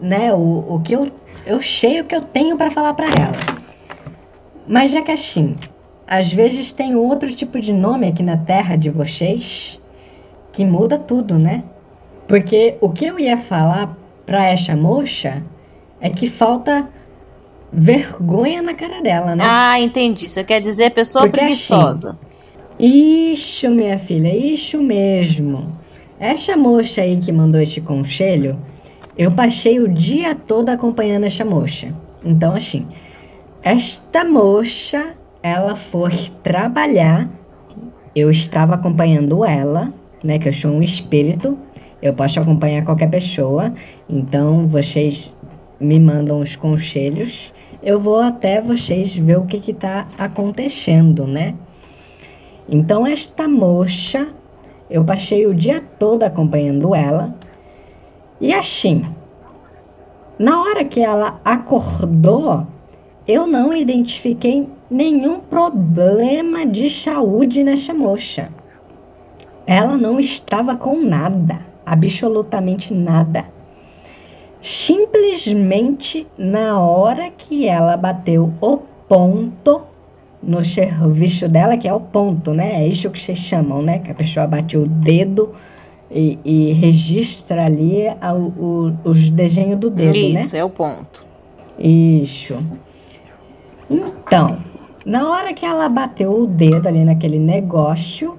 né, 0.01 0.33
o, 0.33 0.65
o 0.67 0.81
que 0.81 0.95
eu 0.95 1.13
eu 1.45 1.61
sei 1.61 2.01
o 2.01 2.05
que 2.05 2.17
eu 2.17 2.23
tenho 2.23 2.57
para 2.57 2.71
falar 2.71 2.95
para 2.95 3.09
ela. 3.09 3.37
Mas 4.67 4.91
já 4.91 5.03
que 5.03 5.11
assim, 5.11 5.55
às 6.07 6.33
vezes 6.33 6.73
tem 6.73 6.97
outro 6.97 7.31
tipo 7.35 7.61
de 7.61 7.75
nome 7.75 8.07
aqui 8.07 8.23
na 8.23 8.39
terra 8.39 8.75
de 8.75 8.89
vocês 8.89 9.79
que 10.51 10.65
muda 10.65 10.99
tudo, 10.99 11.39
né? 11.39 11.63
Porque 12.27 12.79
o 12.81 12.89
que 12.89 13.05
eu 13.05 13.19
ia 13.19 13.37
falar 13.37 13.95
para 14.25 14.47
essa 14.47 14.75
moça 14.75 15.43
é 16.01 16.09
que 16.09 16.27
falta 16.27 16.89
vergonha 17.73 18.63
na 18.63 18.75
cara 18.75 19.01
dela, 19.03 19.37
né? 19.37 19.45
Ah, 19.47 19.81
entendi. 19.81 20.27
Isso 20.27 20.43
quer 20.45 20.61
dizer 20.61 20.91
pessoa 20.91 21.25
Porque 21.25 21.41
preguiçosa. 21.41 22.19
Isso, 22.79 23.69
minha 23.71 23.99
filha, 23.99 24.35
isso 24.35 24.83
mesmo. 24.83 25.77
Essa 26.19 26.57
moça 26.57 27.03
aí 27.03 27.17
que 27.17 27.33
mandou 27.33 27.61
este 27.61 27.81
conselho, 27.81 28.57
eu 29.17 29.33
passei 29.33 29.81
o 29.81 29.89
dia 29.89 30.35
todo 30.35 30.69
acompanhando 30.69 31.25
essa 31.25 31.45
moça. 31.45 31.95
Então, 32.25 32.55
assim, 32.55 32.87
esta 33.63 34.25
moça, 34.25 35.15
ela 35.43 35.75
foi 35.75 36.13
trabalhar, 36.43 37.29
eu 38.15 38.31
estava 38.31 38.75
acompanhando 38.75 39.45
ela, 39.45 39.93
né, 40.23 40.39
que 40.39 40.49
eu 40.49 40.53
sou 40.53 40.71
um 40.71 40.83
espírito, 40.83 41.59
eu 42.01 42.15
posso 42.15 42.39
acompanhar 42.39 42.85
qualquer 42.85 43.11
pessoa, 43.11 43.73
então 44.09 44.67
vocês 44.69 45.35
me 45.81 45.99
mandam 45.99 46.41
os 46.41 46.57
conselhos, 46.57 47.53
eu 47.83 48.01
vou 48.01 48.21
até 48.21 48.61
vocês 48.61 49.15
ver 49.15 49.39
o 49.39 49.47
que 49.47 49.61
que 49.61 49.73
tá 49.73 50.09
acontecendo, 50.19 51.27
né? 51.27 51.55
Então, 52.69 53.07
esta 53.07 53.49
moça, 53.49 54.29
eu 54.91 55.05
passei 55.05 55.47
o 55.47 55.55
dia 55.55 55.81
todo 55.99 56.23
acompanhando 56.23 56.95
ela. 56.95 57.35
E 58.41 58.53
assim, 58.53 59.05
na 60.39 60.63
hora 60.63 60.85
que 60.85 61.01
ela 61.01 61.41
acordou, 61.45 62.67
eu 63.27 63.47
não 63.47 63.75
identifiquei 63.75 64.69
nenhum 64.91 65.41
problema 65.41 66.67
de 66.67 66.91
saúde 66.91 67.63
nessa 67.63 67.95
moça. 67.95 68.49
Ela 69.67 69.97
não 69.97 70.19
estava 70.19 70.77
com 70.77 71.03
nada, 71.03 71.61
absolutamente 71.85 72.93
nada. 72.95 73.45
Simplesmente 74.61 76.27
na 76.37 76.81
hora 76.81 77.31
que 77.31 77.67
ela 77.67 77.97
bateu 77.97 78.53
o 78.61 78.79
ponto 79.09 79.83
no 80.43 80.65
serviço 80.65 81.49
dela, 81.49 81.77
que 81.77 81.87
é 81.89 81.93
o 81.93 82.01
ponto, 82.01 82.53
né? 82.53 82.83
É 82.83 82.87
isso 82.87 83.11
que 83.11 83.21
vocês 83.21 83.39
chamam, 83.39 83.83
né? 83.83 83.99
Que 83.99 84.11
a 84.11 84.15
pessoa 84.15 84.47
bate 84.47 84.77
o 84.77 84.87
dedo 84.87 85.53
e, 86.11 86.39
e 86.45 86.73
registra 86.73 87.65
ali 87.67 88.07
a- 88.21 88.35
o- 88.35 88.95
os 89.05 89.31
desenhos 89.31 89.79
do 89.79 89.91
dedo, 89.91 90.13
né? 90.35 90.43
Isso, 90.43 90.57
é 90.57 90.65
o 90.65 90.71
ponto. 90.71 91.27
Isso. 91.79 92.57
Então, 93.91 94.59
na 95.05 95.31
hora 95.31 95.53
que 95.53 95.65
ela 95.65 95.89
bateu 95.89 96.33
o 96.33 96.47
dedo 96.47 96.87
ali 96.87 97.05
naquele 97.05 97.39
negócio, 97.39 98.39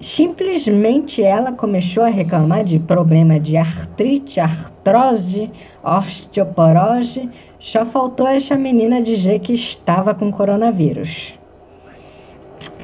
simplesmente 0.00 1.22
ela 1.22 1.52
começou 1.52 2.02
a 2.02 2.08
reclamar 2.08 2.64
de 2.64 2.78
problema 2.78 3.38
de 3.38 3.56
artrite, 3.56 4.40
artrose, 4.40 5.50
osteoporose. 5.82 7.28
Só 7.58 7.84
faltou 7.84 8.26
essa 8.26 8.56
menina 8.56 9.02
dizer 9.02 9.40
que 9.40 9.52
estava 9.52 10.14
com 10.14 10.30
coronavírus. 10.30 11.38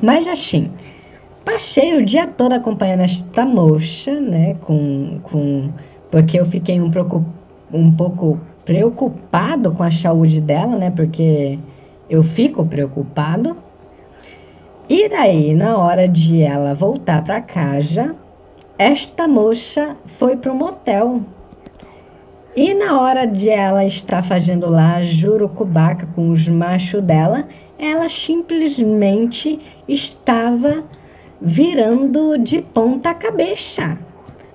Mas 0.02 0.26
assim, 0.26 0.70
passei 1.44 1.96
o 1.96 2.04
dia 2.04 2.26
todo 2.26 2.52
acompanhando 2.52 3.00
esta 3.00 3.46
moça, 3.46 4.20
né? 4.20 4.54
Com, 4.60 5.20
com, 5.22 5.70
porque 6.10 6.38
eu 6.38 6.46
fiquei 6.46 6.80
um, 6.80 6.90
um 7.72 7.92
pouco 7.92 8.40
preocupado 8.64 9.72
com 9.72 9.82
a 9.82 9.90
saúde 9.90 10.40
dela, 10.40 10.76
né? 10.76 10.90
Porque 10.90 11.58
eu 12.08 12.22
fico 12.22 12.64
preocupado. 12.64 13.56
E 14.88 15.08
daí, 15.08 15.54
na 15.54 15.78
hora 15.78 16.06
de 16.06 16.42
ela 16.42 16.74
voltar 16.74 17.24
para 17.24 17.40
casa, 17.40 18.14
esta 18.78 19.26
moça 19.26 19.96
foi 20.04 20.36
pro 20.36 20.54
motel. 20.54 21.22
E 22.54 22.74
na 22.74 23.00
hora 23.00 23.26
de 23.26 23.48
ela 23.48 23.84
estar 23.84 24.22
fazendo 24.22 24.68
lá 24.68 25.02
jurucubaca 25.02 26.06
com 26.14 26.28
os 26.28 26.46
machos 26.48 27.02
dela, 27.02 27.48
ela 27.78 28.10
simplesmente 28.10 29.58
estava 29.88 30.84
virando 31.40 32.36
de 32.36 32.60
ponta 32.60 33.14
cabeça. 33.14 33.98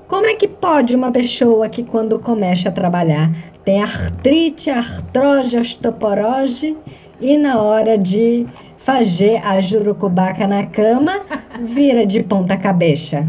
Como 0.08 0.28
é 0.28 0.36
que 0.36 0.48
pode 0.48 0.96
uma 0.96 1.12
pessoa 1.12 1.68
que 1.70 1.84
quando 1.84 2.20
começa 2.20 2.70
a 2.70 2.72
trabalhar 2.72 3.32
tem 3.66 3.82
artrite, 3.82 4.70
artrose, 4.70 5.58
osteoporose 5.58 6.78
e 7.20 7.38
na 7.38 7.62
hora 7.62 7.98
de 7.98 8.48
fazer 8.90 9.40
a 9.46 9.62
jurucubaca 9.62 10.48
na 10.48 10.66
cama 10.66 11.22
vira 11.62 12.08
de 12.08 12.24
ponta 12.24 12.58
cabeça? 12.58 13.24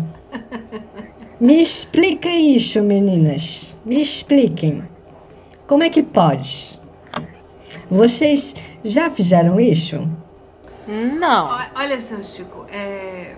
Me 1.39 1.61
expliquem 1.61 2.57
isso, 2.57 2.83
meninas. 2.83 3.77
Me 3.85 4.01
expliquem. 4.01 4.83
Como 5.67 5.83
é 5.83 5.91
que 5.91 6.03
pode? 6.03 6.81
Vocês 7.91 8.55
já 8.83 9.11
fizeram 9.11 9.61
isso? 9.61 10.09
Não. 10.89 11.51
Olha, 11.75 12.01
seu 12.01 12.25
Chico, 12.25 12.65
é... 12.73 13.35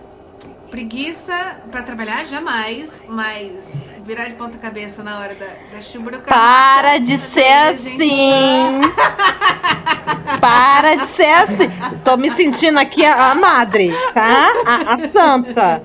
preguiça 0.70 1.60
pra 1.72 1.82
trabalhar 1.82 2.24
jamais, 2.24 3.02
mas 3.08 3.84
virar 4.04 4.28
de 4.28 4.34
ponta 4.34 4.58
cabeça 4.58 5.02
na 5.02 5.18
hora 5.18 5.34
da, 5.34 5.48
da 5.72 5.82
chuburuca. 5.82 6.32
Para 6.32 6.98
de 6.98 7.18
ser 7.18 7.52
assim. 7.74 8.80
Para 10.40 10.94
de 10.96 11.06
ser 11.08 11.32
assim. 11.34 11.70
Tô 12.04 12.16
me 12.16 12.30
sentindo 12.30 12.78
aqui 12.78 13.04
a, 13.04 13.30
a 13.30 13.34
madre, 13.34 13.92
tá? 14.14 14.52
A, 14.66 14.94
a 14.94 14.98
santa. 14.98 15.82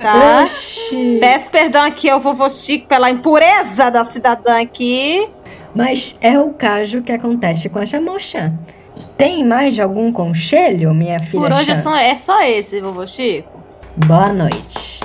Tá? 0.00 0.42
Oxi! 0.42 1.18
Peço 1.20 1.50
perdão 1.50 1.84
aqui 1.84 2.08
ao 2.08 2.20
vovô 2.20 2.48
Chico 2.48 2.86
pela 2.86 3.10
impureza 3.10 3.90
da 3.90 4.04
cidadã 4.04 4.60
aqui. 4.60 5.28
Mas 5.74 6.16
é 6.20 6.38
o 6.38 6.50
caso 6.52 7.02
que 7.02 7.12
acontece 7.12 7.68
com 7.68 7.78
essa 7.78 8.00
moça. 8.00 8.52
Tem 9.16 9.44
mais 9.44 9.78
algum 9.78 10.12
conselho, 10.12 10.94
minha 10.94 11.20
filha? 11.20 11.42
Por 11.42 11.52
hoje 11.52 11.70
é 11.70 11.74
só, 11.74 11.96
é 11.96 12.14
só 12.16 12.42
esse, 12.42 12.80
vovô 12.80 13.06
Chico. 13.06 13.60
Boa 14.06 14.32
noite. 14.32 15.00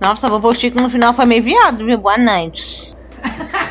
Nossa, 0.00 0.28
vovô 0.28 0.52
Chico 0.54 0.80
no 0.80 0.90
final 0.90 1.14
foi 1.14 1.24
meio 1.24 1.42
viado, 1.42 1.84
viu? 1.84 1.98
Boa 1.98 2.18
noite. 2.18 2.94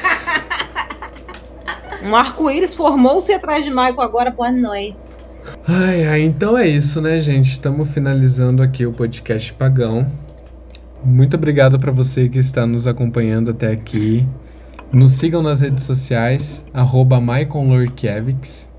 Um 2.02 2.16
arco-íris 2.16 2.74
formou-se 2.74 3.32
atrás 3.34 3.66
de 3.66 3.70
Michael 3.70 4.02
agora. 4.02 4.32
Boa 4.32 4.52
noite. 4.52 5.06
Ai, 5.68 6.08
ai, 6.08 6.22
então 6.22 6.58
é 6.58 6.66
isso, 6.66 7.02
né, 7.02 7.20
gente? 7.20 7.52
Estamos 7.52 7.90
finalizando 7.90 8.64
aqui 8.64 8.86
o 8.86 8.94
podcast 8.94 9.54
Pagão. 9.54 10.10
Muito 11.04 11.36
obrigado 11.36 11.80
para 11.80 11.92
você 11.92 12.30
que 12.30 12.40
está 12.40 12.66
nos 12.66 12.88
acompanhando 12.88 13.52
até 13.52 13.72
aqui. 13.72 14.26
Nos 14.92 15.14
sigam 15.14 15.42
nas 15.42 15.62
redes 15.62 15.84
sociais, 15.84 16.66
arroba 16.74 17.20
MaiconLorkiewicz. 17.20 18.72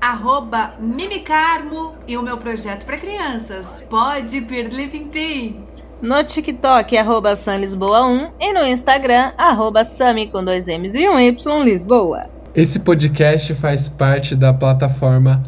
Arroba 0.00 0.74
Mimicarmo 0.80 1.94
e 2.06 2.16
o 2.16 2.22
meu 2.22 2.38
projeto 2.38 2.86
pra 2.86 2.96
crianças. 2.96 3.86
Pode 3.88 4.40
per 4.42 4.72
Living 4.72 5.08
Pin. 5.08 5.69
No 6.02 6.24
TikTok, 6.24 6.96
arroba 6.96 7.32
SamLisboa1 7.32 8.30
e 8.40 8.54
no 8.54 8.66
Instagram, 8.66 9.32
arroba 9.36 9.84
Sami 9.84 10.28
com 10.28 10.42
dois 10.42 10.66
M's 10.66 10.94
e 10.94 11.06
um 11.08 11.20
Y 11.20 11.62
Lisboa. 11.62 12.22
Esse 12.54 12.78
podcast 12.78 13.52
faz 13.54 13.86
parte 13.88 14.34
da 14.34 14.54
plataforma 14.54 15.42